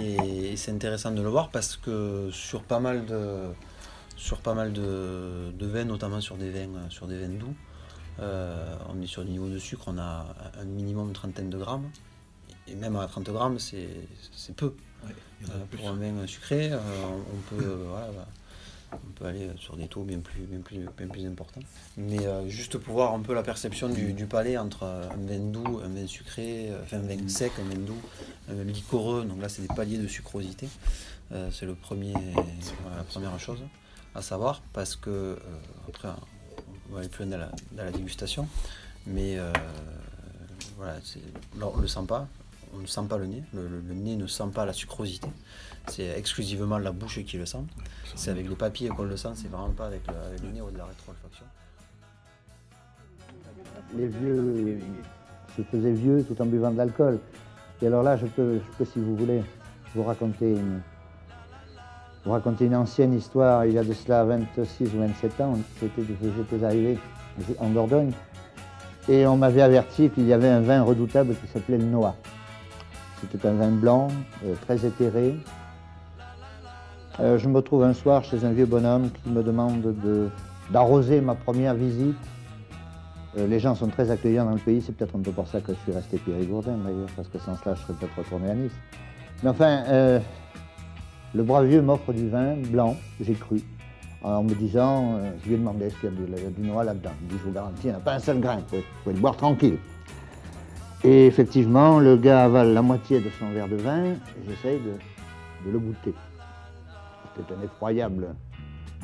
et- 0.00 0.52
et 0.52 0.56
c'est 0.56 0.70
intéressant 0.72 1.10
de 1.10 1.20
le 1.22 1.28
voir 1.28 1.50
parce 1.50 1.76
que 1.76 2.30
sur 2.32 2.62
pas 2.62 2.80
mal 2.80 3.04
de, 3.06 3.48
sur 4.16 4.38
pas 4.40 4.54
mal 4.54 4.72
de, 4.72 5.50
de 5.58 5.66
vins, 5.66 5.84
notamment 5.84 6.20
sur 6.20 6.36
des 6.36 6.50
vins, 6.50 6.74
euh, 6.76 6.90
sur 6.90 7.06
des 7.06 7.18
vins 7.18 7.28
doux, 7.28 7.54
euh, 8.20 8.76
on 8.88 9.00
est 9.02 9.06
sur 9.06 9.24
des 9.24 9.30
niveaux 9.32 9.48
de 9.48 9.58
sucre, 9.58 9.84
on 9.88 9.98
a 9.98 10.26
un 10.60 10.64
minimum 10.64 11.08
de 11.08 11.14
trentaine 11.14 11.50
de 11.50 11.58
grammes. 11.58 11.90
Et 12.66 12.74
même 12.76 12.96
à 12.96 13.06
30 13.06 13.28
grammes, 13.30 13.58
c'est 13.58 13.86
peu. 14.56 14.72
pour 15.76 15.88
un 15.90 15.94
vin 15.96 16.26
sucré, 16.26 16.70
on, 16.72 17.54
peut, 17.54 17.76
voilà, 17.88 18.06
bah, 18.06 18.26
on 18.92 19.10
peut 19.14 19.24
aller 19.26 19.48
sur 19.58 19.76
des 19.76 19.86
taux 19.88 20.02
bien 20.02 20.18
plus, 20.20 20.42
bien 20.42 20.60
plus, 20.60 20.86
bien 20.96 21.06
plus 21.08 21.26
importants. 21.26 21.60
Mais 21.96 22.24
euh, 22.26 22.48
juste 22.48 22.78
pour 22.78 22.94
voir 22.94 23.14
un 23.14 23.20
peu 23.20 23.34
la 23.34 23.42
perception 23.42 23.88
du, 23.88 24.12
du 24.12 24.26
palais 24.26 24.56
entre 24.58 24.84
un 24.84 25.08
vin 25.26 25.38
doux, 25.38 25.80
un 25.84 25.88
vin 25.88 26.06
sucré, 26.06 26.70
euh, 26.70 26.82
enfin 26.82 26.98
un 26.98 27.06
vin 27.06 27.28
sec, 27.28 27.52
un 27.60 27.68
vin 27.74 27.80
doux, 27.80 28.00
un 28.48 28.54
vin 28.54 28.64
liquoreux, 28.64 29.24
donc 29.24 29.40
là 29.40 29.48
c'est 29.48 29.62
des 29.62 29.74
paliers 29.74 29.98
de 29.98 30.08
sucrosité. 30.08 30.68
Euh, 31.32 31.50
c'est 31.50 31.66
le 31.66 31.74
premier, 31.74 32.12
voilà, 32.82 32.98
la 32.98 33.04
première 33.04 33.38
chose 33.40 33.60
à 34.14 34.22
savoir 34.22 34.62
parce 34.72 34.94
que 34.94 35.10
euh, 35.10 35.36
après 35.88 36.08
on 36.90 36.94
va 36.94 37.00
aller 37.00 37.08
plus 37.08 37.24
loin 37.24 37.32
dans 37.32 37.38
la, 37.38 37.50
dans 37.72 37.84
la 37.84 37.90
dégustation, 37.90 38.46
mais 39.06 39.38
voilà, 40.76 40.94
là, 41.58 41.66
on 41.72 41.76
ne 41.76 41.82
le 41.82 41.88
sent 41.88 42.00
pas, 42.06 42.28
on 42.74 42.78
ne 42.78 42.86
sent 42.86 43.00
pas 43.08 43.16
le 43.18 43.26
nez, 43.26 43.42
le, 43.54 43.68
le- 43.68 43.80
le 43.80 43.94
nez 43.94 44.16
ne 44.16 44.26
sent 44.26 44.48
pas 44.52 44.64
la 44.66 44.72
sucrosité, 44.72 45.28
c'est 45.88 46.18
exclusivement 46.18 46.78
la 46.78 46.92
bouche 46.92 47.22
qui 47.24 47.38
le 47.38 47.46
sent, 47.46 47.64
c'est 48.14 48.30
avec 48.30 48.48
les 48.48 48.56
papilles 48.56 48.88
qu'on 48.88 49.04
le 49.04 49.16
sent, 49.16 49.30
c'est 49.34 49.50
vraiment 49.50 49.70
pas 49.70 49.86
avec 49.86 50.02
le, 50.06 50.46
le 50.46 50.52
nez 50.52 50.60
ou 50.60 50.70
de 50.70 50.78
la 50.78 50.84
rétro-olfaction. 50.84 51.44
les 53.96 54.06
vieux 54.06 54.80
se 55.56 55.62
faisaient 55.62 55.92
vieux 55.92 56.24
tout 56.24 56.40
en 56.40 56.46
buvant 56.46 56.70
de 56.70 56.78
l'alcool. 56.78 57.18
Et 57.82 57.86
alors 57.86 58.02
là, 58.02 58.16
je 58.16 58.26
peux, 58.26 58.58
je 58.58 58.78
peux, 58.78 58.84
si 58.84 58.98
vous 58.98 59.16
voulez, 59.16 59.42
vous 59.94 60.02
raconter 60.02 60.52
une, 60.52 60.80
vous 62.24 62.32
raconter 62.32 62.66
une 62.66 62.76
ancienne 62.76 63.14
histoire. 63.14 63.64
Il 63.66 63.72
y 63.72 63.78
a 63.78 63.84
de 63.84 63.92
cela 63.92 64.24
26 64.24 64.94
ou 64.94 65.00
27 65.00 65.40
ans, 65.40 65.58
j'étais 65.80 66.64
arrivé 66.64 66.98
en 67.58 67.68
Dordogne 67.70 68.12
et 69.08 69.26
on 69.26 69.36
m'avait 69.36 69.62
averti 69.62 70.08
qu'il 70.10 70.26
y 70.26 70.32
avait 70.32 70.48
un 70.48 70.60
vin 70.60 70.82
redoutable 70.82 71.34
qui 71.34 71.46
s'appelait 71.52 71.78
le 71.78 71.84
Noah. 71.84 72.16
C'était 73.20 73.48
un 73.48 73.52
vin 73.52 73.70
blanc, 73.70 74.08
euh, 74.44 74.54
très 74.62 74.84
éthéré. 74.84 75.36
Euh, 77.20 77.38
je 77.38 77.48
me 77.48 77.60
trouve 77.62 77.84
un 77.84 77.92
soir 77.92 78.24
chez 78.24 78.44
un 78.44 78.50
vieux 78.50 78.66
bonhomme 78.66 79.10
qui 79.10 79.30
me 79.30 79.42
demande 79.42 79.82
de- 79.82 80.28
d'arroser 80.70 81.20
ma 81.20 81.34
première 81.34 81.74
visite. 81.74 82.16
Euh, 83.38 83.46
les 83.46 83.60
gens 83.60 83.74
sont 83.74 83.88
très 83.88 84.10
accueillants 84.10 84.44
dans 84.44 84.52
le 84.52 84.58
pays, 84.58 84.82
c'est 84.82 84.92
peut-être 84.96 85.14
un 85.16 85.20
peu 85.20 85.30
pour 85.30 85.46
ça 85.46 85.60
que 85.60 85.72
je 85.72 85.78
suis 85.80 85.92
resté 85.92 86.18
périgourdin 86.18 86.76
d'ailleurs, 86.84 87.08
parce 87.14 87.28
que 87.28 87.38
sans 87.38 87.56
cela 87.56 87.74
je 87.76 87.82
serais 87.82 87.94
peut-être 87.94 88.18
retourné 88.18 88.50
à 88.50 88.54
Nice. 88.54 88.72
Mais 89.42 89.50
enfin, 89.50 89.84
euh, 89.88 90.18
le 91.34 91.42
brave 91.42 91.66
vieux 91.66 91.82
m'offre 91.82 92.12
du 92.12 92.28
vin 92.28 92.54
blanc, 92.70 92.96
j'ai 93.20 93.34
cru, 93.34 93.60
en 94.22 94.42
me 94.42 94.54
disant, 94.54 95.20
je 95.42 95.48
lui 95.48 95.54
ai 95.56 95.58
demandé 95.58 95.86
est-ce 95.86 95.96
qu'il 95.96 96.10
y 96.10 96.12
a 96.12 96.50
du, 96.50 96.62
noix 96.62 96.82
là-dedans. 96.84 97.10
Il 97.22 97.28
dit, 97.28 97.34
je 97.38 97.44
vous 97.48 97.52
garantis, 97.52 97.80
il 97.84 97.90
n'y 97.90 97.94
en 97.94 97.98
a 97.98 98.00
pas 98.00 98.14
un 98.14 98.20
seul 98.20 98.40
grain, 98.40 98.56
vous 98.56 98.78
pouvez, 99.02 99.14
le 99.14 99.20
boire 99.20 99.36
tranquille. 99.36 99.78
Et 101.02 101.26
effectivement, 101.26 101.98
le 101.98 102.16
gars 102.16 102.44
avale 102.44 102.72
la 102.72 102.82
moitié 102.82 103.20
de 103.20 103.28
son 103.38 103.50
verre 103.50 103.68
de 103.68 103.76
vin, 103.76 104.04
et 104.04 104.16
j'essaye 104.48 104.80
de 104.80 105.70
le 105.70 105.78
goûter. 105.78 106.14
C'était 107.36 107.54
un 107.54 107.64
effroyable 107.64 108.34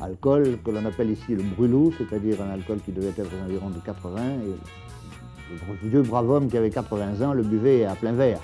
alcool 0.01 0.57
que 0.63 0.71
l'on 0.71 0.85
appelle 0.85 1.11
ici 1.11 1.35
le 1.35 1.43
brûlot, 1.43 1.91
c'est-à-dire 1.97 2.41
un 2.41 2.51
alcool 2.51 2.79
qui 2.83 2.91
devait 2.91 3.09
être 3.09 3.21
aux 3.21 3.45
environs 3.45 3.69
de 3.69 3.79
80. 3.79 4.21
Et 4.45 5.55
le 5.83 5.89
vieux 5.89 6.01
brave 6.01 6.29
homme 6.29 6.47
qui 6.49 6.57
avait 6.57 6.69
80 6.69 7.25
ans 7.25 7.33
le 7.33 7.43
buvait 7.43 7.85
à 7.85 7.95
plein 7.95 8.13
verre. 8.13 8.39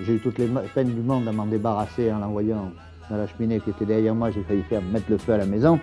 J'ai 0.00 0.14
eu 0.14 0.18
toutes 0.20 0.38
les 0.38 0.48
peines 0.74 0.92
du 0.92 1.00
monde 1.00 1.28
à 1.28 1.32
m'en 1.32 1.46
débarrasser 1.46 2.12
en 2.12 2.18
l'envoyant 2.18 2.72
dans 3.10 3.16
la 3.16 3.26
cheminée 3.26 3.60
qui 3.60 3.70
était 3.70 3.84
derrière 3.84 4.14
moi. 4.14 4.30
J'ai 4.30 4.42
failli 4.42 4.62
faire 4.62 4.82
mettre 4.82 5.10
le 5.10 5.18
feu 5.18 5.32
à 5.32 5.38
la 5.38 5.46
maison. 5.46 5.78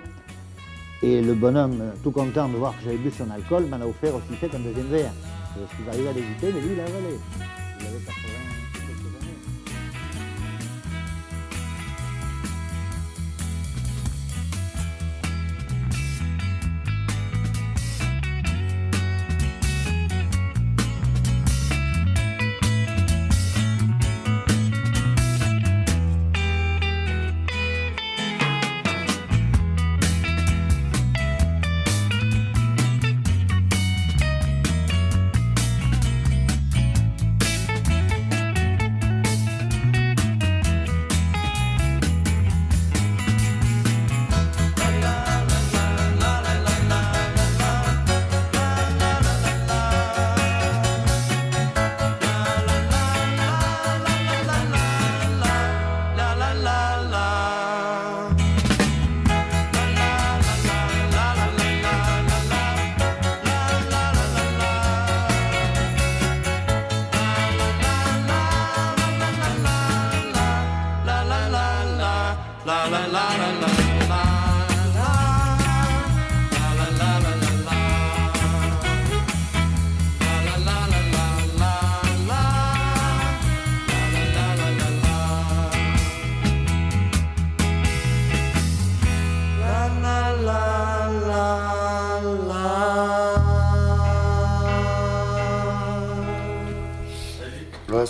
Et 1.03 1.21
le 1.21 1.33
bonhomme, 1.33 1.81
tout 2.03 2.11
content 2.11 2.47
de 2.47 2.57
voir 2.57 2.77
que 2.77 2.83
j'avais 2.83 2.97
bu 2.97 3.09
son 3.09 3.29
alcool, 3.31 3.65
m'en 3.65 3.77
a 3.77 3.85
offert 3.85 4.13
aussi 4.15 4.35
fait 4.39 4.53
un 4.55 4.59
deuxième 4.59 4.87
verre. 4.87 5.11
Je 5.55 5.75
suis 5.75 5.89
arrivé 5.89 6.09
à 6.09 6.13
l'éviter, 6.13 6.51
mais 6.53 6.61
lui, 6.61 6.73
il 6.73 6.79
a 6.79 6.83
avalé. 6.83 7.17
Il 7.79 7.87
avait 7.87 8.05
80 8.05 8.50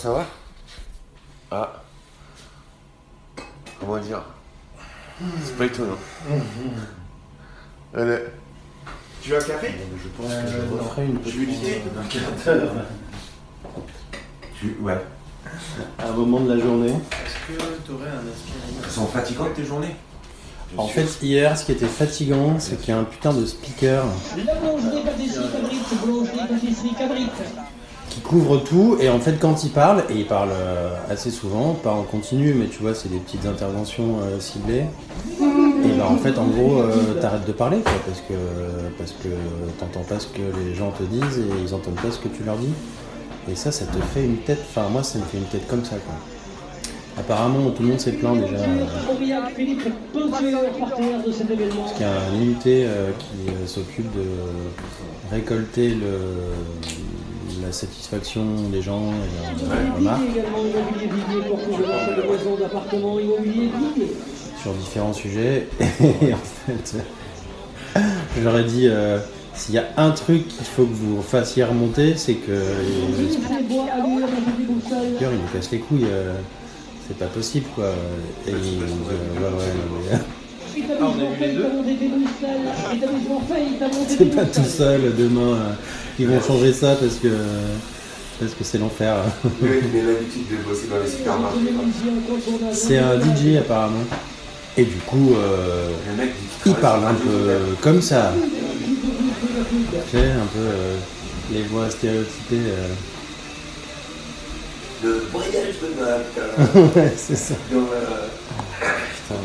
ça 0.01 0.09
va? 0.09 0.25
Ah. 1.51 1.83
Comment 3.79 3.99
dire? 3.99 4.23
C'est 5.43 5.55
pas 5.55 5.65
étonnant. 5.65 5.97
Allez. 7.93 8.17
Tu 9.21 9.29
veux 9.29 9.37
un 9.37 9.41
café? 9.41 9.67
Je 10.03 10.07
pense 10.09 10.33
que 10.33 10.47
je 10.47 10.73
referai 10.73 11.05
une 11.05 11.19
petite 11.19 11.47
dis 11.47 11.59
d'un 11.93 12.03
quart 12.03 12.55
d'heure. 12.57 12.71
Tu... 14.59 14.75
Ouais. 14.81 14.97
À 15.99 16.07
un 16.07 16.13
moment 16.13 16.39
de 16.39 16.53
la 16.55 16.59
journée. 16.59 16.89
Est-ce 16.89 17.53
que 17.53 17.61
tu 17.85 17.91
aurais 17.91 18.09
un 18.09 18.27
aspirateur 18.27 18.83
Elles 18.83 18.89
sont 18.89 19.05
fatigantes 19.05 19.53
tes 19.53 19.65
journées 19.65 19.95
En 20.77 20.87
fait, 20.87 21.05
hier, 21.21 21.55
ce 21.55 21.65
qui 21.65 21.73
était 21.73 21.85
fatigant, 21.85 22.59
c'est 22.59 22.77
qu'il 22.77 22.89
y 22.89 22.97
a 22.97 22.99
un 22.99 23.03
putain 23.03 23.33
de 23.33 23.45
speaker 23.45 24.05
La 24.47 24.55
boulangerie 24.55 25.03
pâtisserie 25.03 25.51
Cabrite, 25.51 25.99
boulangerie 26.03 26.47
pâtisserie 26.47 26.95
Cabrite. 26.97 27.31
Qui 28.11 28.19
couvre 28.19 28.57
tout. 28.57 28.97
Et 28.99 29.09
en 29.09 29.19
fait, 29.19 29.39
quand 29.39 29.63
il 29.63 29.71
parle, 29.71 30.03
et 30.09 30.15
il 30.15 30.27
parle 30.27 30.49
euh, 30.51 30.93
assez 31.09 31.31
souvent, 31.31 31.73
pas 31.73 31.91
en 31.91 32.03
continu, 32.03 32.53
mais 32.53 32.67
tu 32.67 32.81
vois, 32.81 32.93
c'est 32.93 33.09
des 33.09 33.17
petites 33.17 33.45
interventions 33.45 34.19
euh, 34.21 34.39
ciblées. 34.39 34.85
Et 35.39 35.97
ben 35.97 36.05
en 36.05 36.17
fait, 36.17 36.37
en 36.37 36.45
gros, 36.45 36.81
euh, 36.81 37.19
t'arrêtes 37.19 37.47
de 37.47 37.53
parler, 37.53 37.79
quoi, 37.79 37.93
parce 38.05 38.19
que 38.19 38.33
parce 38.97 39.11
que 39.13 39.29
t'entends 39.79 40.03
pas 40.03 40.19
ce 40.19 40.27
que 40.27 40.41
les 40.65 40.75
gens 40.75 40.91
te 40.91 41.03
disent 41.03 41.39
et 41.39 41.63
ils 41.63 41.73
entendent 41.73 41.95
pas 41.95 42.11
ce 42.11 42.19
que 42.19 42.27
tu 42.27 42.43
leur 42.43 42.57
dis. 42.57 42.73
Et 43.49 43.55
ça, 43.55 43.71
ça 43.71 43.85
te 43.85 43.99
fait 44.13 44.25
une 44.25 44.37
tête. 44.37 44.59
Enfin, 44.69 44.89
moi, 44.89 45.01
ça 45.01 45.17
me 45.17 45.23
fait 45.23 45.37
une 45.37 45.45
tête 45.45 45.67
comme 45.67 45.83
ça, 45.83 45.95
quoi. 45.95 46.13
Apparemment, 47.17 47.69
tout 47.71 47.83
le 47.83 47.89
monde 47.89 47.99
s'est 47.99 48.13
plaint 48.13 48.39
déjà. 48.39 48.55
euh. 48.55 48.85
Parce 48.99 49.17
qu'il 49.17 49.27
y 49.27 49.33
a 49.33 49.41
un 52.11 52.31
euh, 52.85 53.11
qui 53.19 53.49
euh, 53.49 53.67
s'occupe 53.67 54.11
de 54.15 54.23
récolter 55.31 55.89
le, 55.89 57.61
la 57.63 57.71
satisfaction 57.71 58.43
des 58.71 58.81
gens 58.81 59.11
et 59.11 59.29
immobilier 63.19 63.69
Vivier. 63.95 64.11
sur 64.61 64.73
différents 64.73 65.13
sujets. 65.13 65.67
Et 66.21 66.33
en 66.33 66.37
fait, 66.37 66.95
j'aurais 68.41 68.63
dit, 68.63 68.87
euh, 68.87 69.19
s'il 69.53 69.75
y 69.75 69.79
a 69.79 69.85
un 69.97 70.11
truc 70.11 70.47
qu'il 70.47 70.65
faut 70.65 70.85
que 70.85 70.93
vous 70.93 71.21
fassiez 71.21 71.63
remonter, 71.65 72.15
c'est 72.15 72.35
que 72.35 72.51
speakers, 73.31 73.49
ils 75.33 75.39
nous 75.39 75.47
cassent 75.53 75.71
les 75.71 75.79
couilles. 75.79 76.05
euh, 76.05 76.33
c'est 77.11 77.17
pas 77.25 77.31
possible, 77.31 77.65
quoi. 77.75 77.89
Et 78.47 78.51
ouais, 78.51 78.57
ouais, 78.57 78.63
des 81.85 82.09
C'est 84.07 84.35
pas 84.35 84.45
tout 84.45 84.63
seul, 84.63 85.13
demain, 85.17 85.41
euh, 85.41 85.73
ils 86.17 86.27
vont 86.27 86.41
changer 86.41 86.71
ça 86.71 86.95
parce 86.95 87.15
que 87.15 87.27
parce 88.39 88.53
que 88.53 88.63
c'est 88.63 88.77
l'enfer. 88.77 89.17
Oui, 89.61 89.69
il 89.93 89.99
a 89.99 90.03
l'habitude 90.13 90.43
de 90.49 90.63
bosser 90.67 90.87
dans 90.87 91.03
les 91.03 91.09
supermarchés. 91.09 91.59
C'est 92.71 92.97
un 92.97 93.19
DJ 93.19 93.57
apparemment. 93.59 94.05
Et 94.77 94.85
du 94.85 94.95
coup, 95.05 95.33
euh, 95.35 95.89
il 96.65 96.73
parle 96.75 97.03
un 97.05 97.13
peu 97.13 97.75
comme 97.81 98.01
ça. 98.01 98.29
Un 98.29 98.37
peu 100.13 100.59
euh, 100.59 100.95
les 101.51 101.63
voix 101.63 101.89
stéréotypées. 101.89 102.55
euh. 102.55 102.87
Le 105.03 105.13
voyage 105.31 105.75
de 105.81 105.87
Mac. 105.99 106.95
ouais, 106.95 107.13
c'est 107.17 107.35
ça. 107.35 107.55
Euh, 107.73 108.27
Putain. 109.15 109.41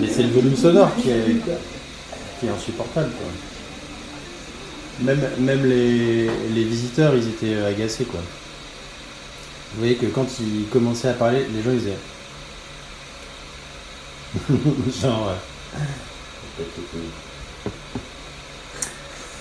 Mais 0.00 0.08
c'est 0.08 0.22
le 0.22 0.30
volume 0.30 0.56
sonore 0.56 0.94
qui 0.96 1.10
est, 1.10 1.36
qui 2.40 2.46
est 2.46 2.50
insupportable. 2.50 3.10
Quoi. 3.10 3.28
Même, 5.00 5.20
même 5.40 5.66
les, 5.66 6.30
les 6.54 6.64
visiteurs, 6.64 7.14
ils 7.14 7.28
étaient 7.28 7.54
euh, 7.54 7.68
agacés. 7.68 8.04
Quoi. 8.04 8.20
Vous 9.74 9.78
voyez 9.80 9.96
que 9.96 10.06
quand 10.06 10.26
ils 10.40 10.66
commençaient 10.68 11.08
à 11.08 11.14
parler, 11.14 11.44
les 11.54 11.62
gens 11.62 11.70
ils 11.72 11.78
disaient. 11.78 11.98
Genre. 15.02 15.32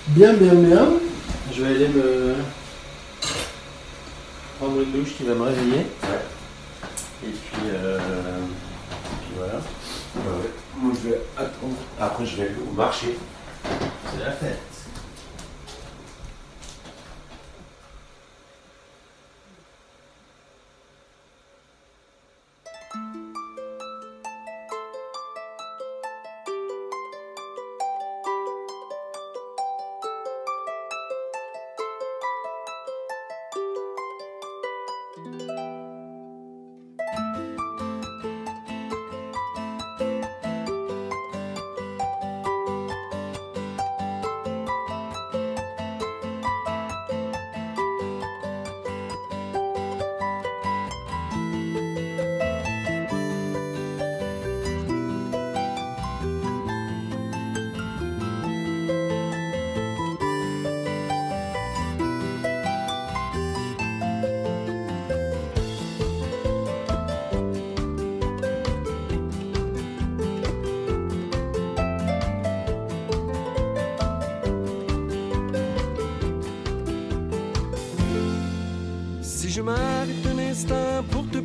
Bien, 0.07 0.33
bien, 0.33 0.53
bien. 0.55 0.89
Je 1.53 1.61
vais 1.63 1.69
aller 1.75 1.87
me 1.87 2.35
prendre 4.59 4.81
une 4.81 4.91
douche 4.91 5.15
qui 5.17 5.23
va 5.23 5.33
me 5.33 5.43
réveiller. 5.43 5.85
Et 7.23 7.29
puis, 7.29 7.61
euh, 7.73 7.99
puis 9.21 9.31
voilà. 9.37 9.53
ouais, 9.55 10.43
ouais. 10.43 10.51
Moi, 10.77 10.93
je 11.03 11.09
vais 11.09 11.21
attendre. 11.37 11.75
Après, 11.99 12.25
je 12.25 12.35
vais 12.37 12.43
aller 12.43 12.55
au 12.69 12.73
marché. 12.73 13.17
C'est 13.63 14.23
la 14.23 14.31
fête. 14.31 14.74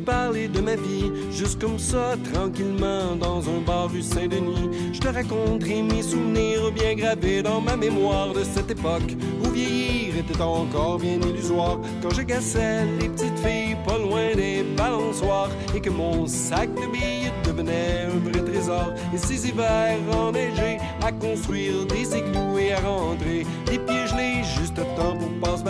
Parler 0.01 0.47
de 0.47 0.59
ma 0.61 0.75
vie, 0.75 1.11
juste 1.31 1.61
comme 1.61 1.79
ça, 1.79 2.15
tranquillement, 2.33 3.15
dans 3.15 3.39
un 3.49 3.61
bar 3.65 3.89
rue 3.91 4.01
Saint-Denis, 4.01 4.69
je 4.93 4.99
te 4.99 5.07
raconterai 5.07 5.81
mes 5.81 6.01
souvenirs 6.01 6.71
bien 6.71 6.95
gravés 6.95 7.41
dans 7.41 7.61
ma 7.61 7.75
mémoire 7.75 8.33
de 8.33 8.43
cette 8.43 8.71
époque 8.71 9.15
où 9.43 9.49
vieillir 9.49 10.17
était 10.17 10.41
encore 10.41 10.97
bien 10.97 11.19
illusoire. 11.19 11.79
Quand 12.01 12.11
je 12.11 12.21
gassais 12.21 12.85
les 12.99 13.09
petites 13.09 13.39
filles 13.39 13.77
pas 13.85 13.97
loin 13.97 14.35
des 14.35 14.63
balançoires 14.77 15.49
et 15.75 15.79
que 15.79 15.89
mon 15.89 16.27
sac 16.27 16.69
de 16.75 16.91
billets 16.91 17.31
devenait 17.45 18.05
un 18.05 18.29
vrai 18.29 18.43
trésor. 18.43 18.93
Et 19.13 19.17
ces 19.17 19.47
hivers 19.47 19.97
enneigés 20.15 20.77
à 21.03 21.11
construire 21.11 21.85
des 21.85 22.17
igloos 22.17 22.57
et 22.57 22.73
à 22.73 22.79
rentrer 22.79 23.45
les 23.69 23.79
pieds 23.79 24.07
gelés 24.07 24.43
juste 24.59 24.77
à 24.79 24.83
temps 24.95 25.17
pour 25.17 25.31
passe 25.41 25.63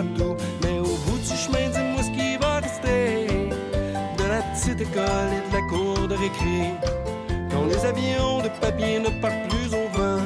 Quand 7.49 7.65
les 7.65 7.83
avions 7.83 8.43
de 8.43 8.49
papier 8.61 8.99
ne 8.99 9.09
partent 9.21 9.49
plus 9.49 9.73
au 9.73 9.87
vent, 9.97 10.21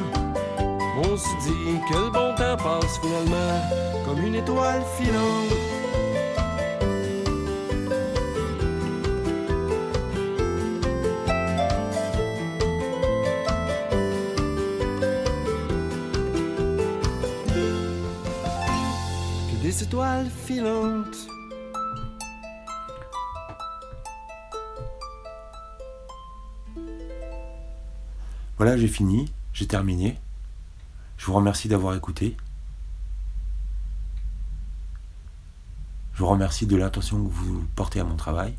on 0.98 1.16
se 1.16 1.30
dit 1.46 1.80
que 1.90 1.96
le 1.96 2.12
bon 2.12 2.36
temps 2.36 2.58
passe 2.58 3.00
finalement 3.02 3.62
comme 4.04 4.26
une 4.26 4.36
étoile 4.36 4.84
filante. 4.98 5.54
Que 19.50 19.64
des 19.64 19.84
étoiles 19.84 20.30
filantes. 20.46 21.35
Voilà, 28.58 28.78
j'ai 28.78 28.88
fini, 28.88 29.32
j'ai 29.54 29.68
terminé. 29.68 30.18
Je 31.18 31.26
vous 31.26 31.34
remercie 31.34 31.68
d'avoir 31.68 31.96
écouté. 31.96 32.38
Je 36.14 36.20
vous 36.20 36.28
remercie 36.28 36.66
de 36.66 36.78
l'attention 36.78 37.22
que 37.26 37.30
vous 37.30 37.66
portez 37.76 38.00
à 38.00 38.06
mon 38.06 38.16
travail. 38.16 38.56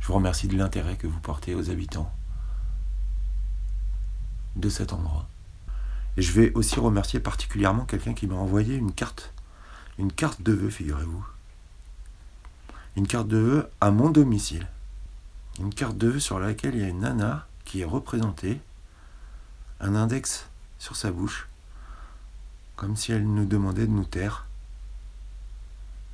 Je 0.00 0.08
vous 0.08 0.14
remercie 0.14 0.48
de 0.48 0.56
l'intérêt 0.56 0.96
que 0.96 1.06
vous 1.06 1.20
portez 1.20 1.54
aux 1.54 1.70
habitants 1.70 2.12
de 4.56 4.68
cet 4.68 4.92
endroit. 4.92 5.28
Et 6.16 6.22
je 6.22 6.32
vais 6.32 6.52
aussi 6.54 6.80
remercier 6.80 7.20
particulièrement 7.20 7.84
quelqu'un 7.84 8.14
qui 8.14 8.26
m'a 8.26 8.34
envoyé 8.34 8.74
une 8.74 8.92
carte, 8.92 9.32
une 9.98 10.10
carte 10.12 10.42
de 10.42 10.52
vœux, 10.52 10.70
figurez-vous. 10.70 11.24
Une 12.96 13.06
carte 13.06 13.28
de 13.28 13.36
vœux 13.36 13.70
à 13.80 13.92
mon 13.92 14.10
domicile. 14.10 14.66
Une 15.58 15.74
carte 15.74 15.98
de 15.98 16.08
vœux 16.08 16.20
sur 16.20 16.38
laquelle 16.38 16.74
il 16.74 16.80
y 16.80 16.84
a 16.84 16.88
une 16.88 17.00
nana 17.00 17.46
qui 17.64 17.80
est 17.80 17.84
représentée, 17.84 18.60
un 19.80 19.94
index 19.94 20.48
sur 20.78 20.96
sa 20.96 21.10
bouche, 21.10 21.48
comme 22.76 22.96
si 22.96 23.12
elle 23.12 23.26
nous 23.26 23.44
demandait 23.44 23.86
de 23.86 23.92
nous 23.92 24.04
taire, 24.04 24.46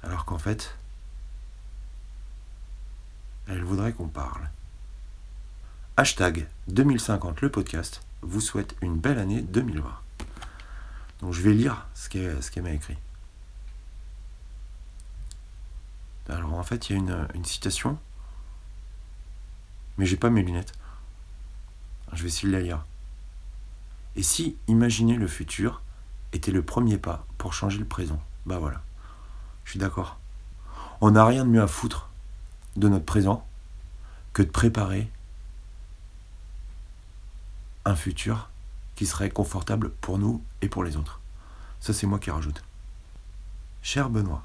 alors 0.03 0.25
qu'en 0.25 0.39
fait, 0.39 0.77
elle 3.47 3.63
voudrait 3.63 3.93
qu'on 3.93 4.09
parle. 4.09 4.49
Hashtag 5.97 6.49
2050 6.69 7.41
le 7.43 7.51
podcast 7.51 8.01
vous 8.23 8.41
souhaite 8.41 8.75
une 8.81 8.99
belle 8.99 9.19
année 9.19 9.43
2020. 9.43 9.85
Donc 11.21 11.33
je 11.33 11.43
vais 11.43 11.53
lire 11.53 11.87
ce 11.95 12.09
qu'elle 12.09 12.63
m'a 12.63 12.73
écrit. 12.73 12.97
Alors 16.29 16.55
en 16.55 16.63
fait, 16.63 16.89
il 16.89 16.97
y 16.97 17.13
a 17.13 17.29
une 17.35 17.45
citation, 17.45 17.99
mais 19.99 20.07
j'ai 20.07 20.17
pas 20.17 20.31
mes 20.31 20.43
lunettes. 20.43 20.73
Je 22.13 22.23
vais 22.23 22.29
essayer 22.29 22.49
de 22.49 22.57
la 22.57 22.63
lire. 22.63 22.85
Et 24.17 24.23
si 24.23 24.57
imaginer 24.69 25.17
le 25.17 25.27
futur 25.27 25.83
était 26.33 26.53
le 26.53 26.63
premier 26.63 26.99
pas 26.99 27.27
pour 27.39 27.53
changer 27.53 27.79
le 27.79 27.85
présent? 27.85 28.23
Bah 28.47 28.59
voilà, 28.59 28.83
je 29.65 29.71
suis 29.71 29.81
d'accord. 29.81 30.19
On 31.01 31.11
n'a 31.11 31.25
rien 31.25 31.45
de 31.45 31.51
mieux 31.51 31.63
à 31.63 31.67
foutre 31.67 32.09
de 32.77 32.89
notre 32.89 33.05
présent 33.05 33.47
que 34.33 34.43
de 34.43 34.51
préparer 34.51 35.11
un 37.85 37.97
futur 37.97 38.51
qui 38.95 39.07
serait 39.07 39.31
confortable 39.31 39.91
pour 40.01 40.19
nous 40.19 40.43
et 40.63 40.69
pour 40.69 40.85
les 40.85 40.97
autres. 40.97 41.21
Ça, 41.81 41.93
c'est 41.93 42.07
moi 42.07 42.19
qui 42.19 42.31
rajoute. 42.31 42.63
Cher 43.83 44.09
Benoît, 44.09 44.45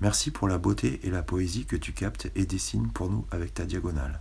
merci 0.00 0.30
pour 0.30 0.48
la 0.48 0.58
beauté 0.58 1.00
et 1.06 1.10
la 1.10 1.22
poésie 1.22 1.64
que 1.64 1.76
tu 1.76 1.92
captes 1.92 2.30
et 2.34 2.44
dessines 2.44 2.90
pour 2.92 3.08
nous 3.08 3.26
avec 3.30 3.54
ta 3.54 3.64
diagonale. 3.64 4.20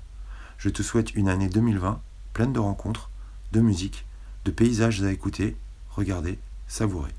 Je 0.57 0.69
te 0.69 0.83
souhaite 0.83 1.13
une 1.15 1.29
année 1.29 1.49
2020 1.49 2.01
pleine 2.33 2.53
de 2.53 2.59
rencontres, 2.59 3.09
de 3.51 3.61
musique, 3.61 4.05
de 4.43 4.51
paysages 4.51 5.01
à 5.03 5.11
écouter, 5.11 5.55
regarder, 5.89 6.37
savourer. 6.67 7.13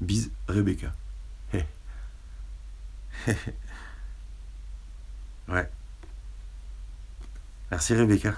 Bise 0.00 0.30
Rebecca. 0.48 0.92
Ouais. 5.48 5.70
Merci 7.70 7.94
Rebecca. 7.94 8.34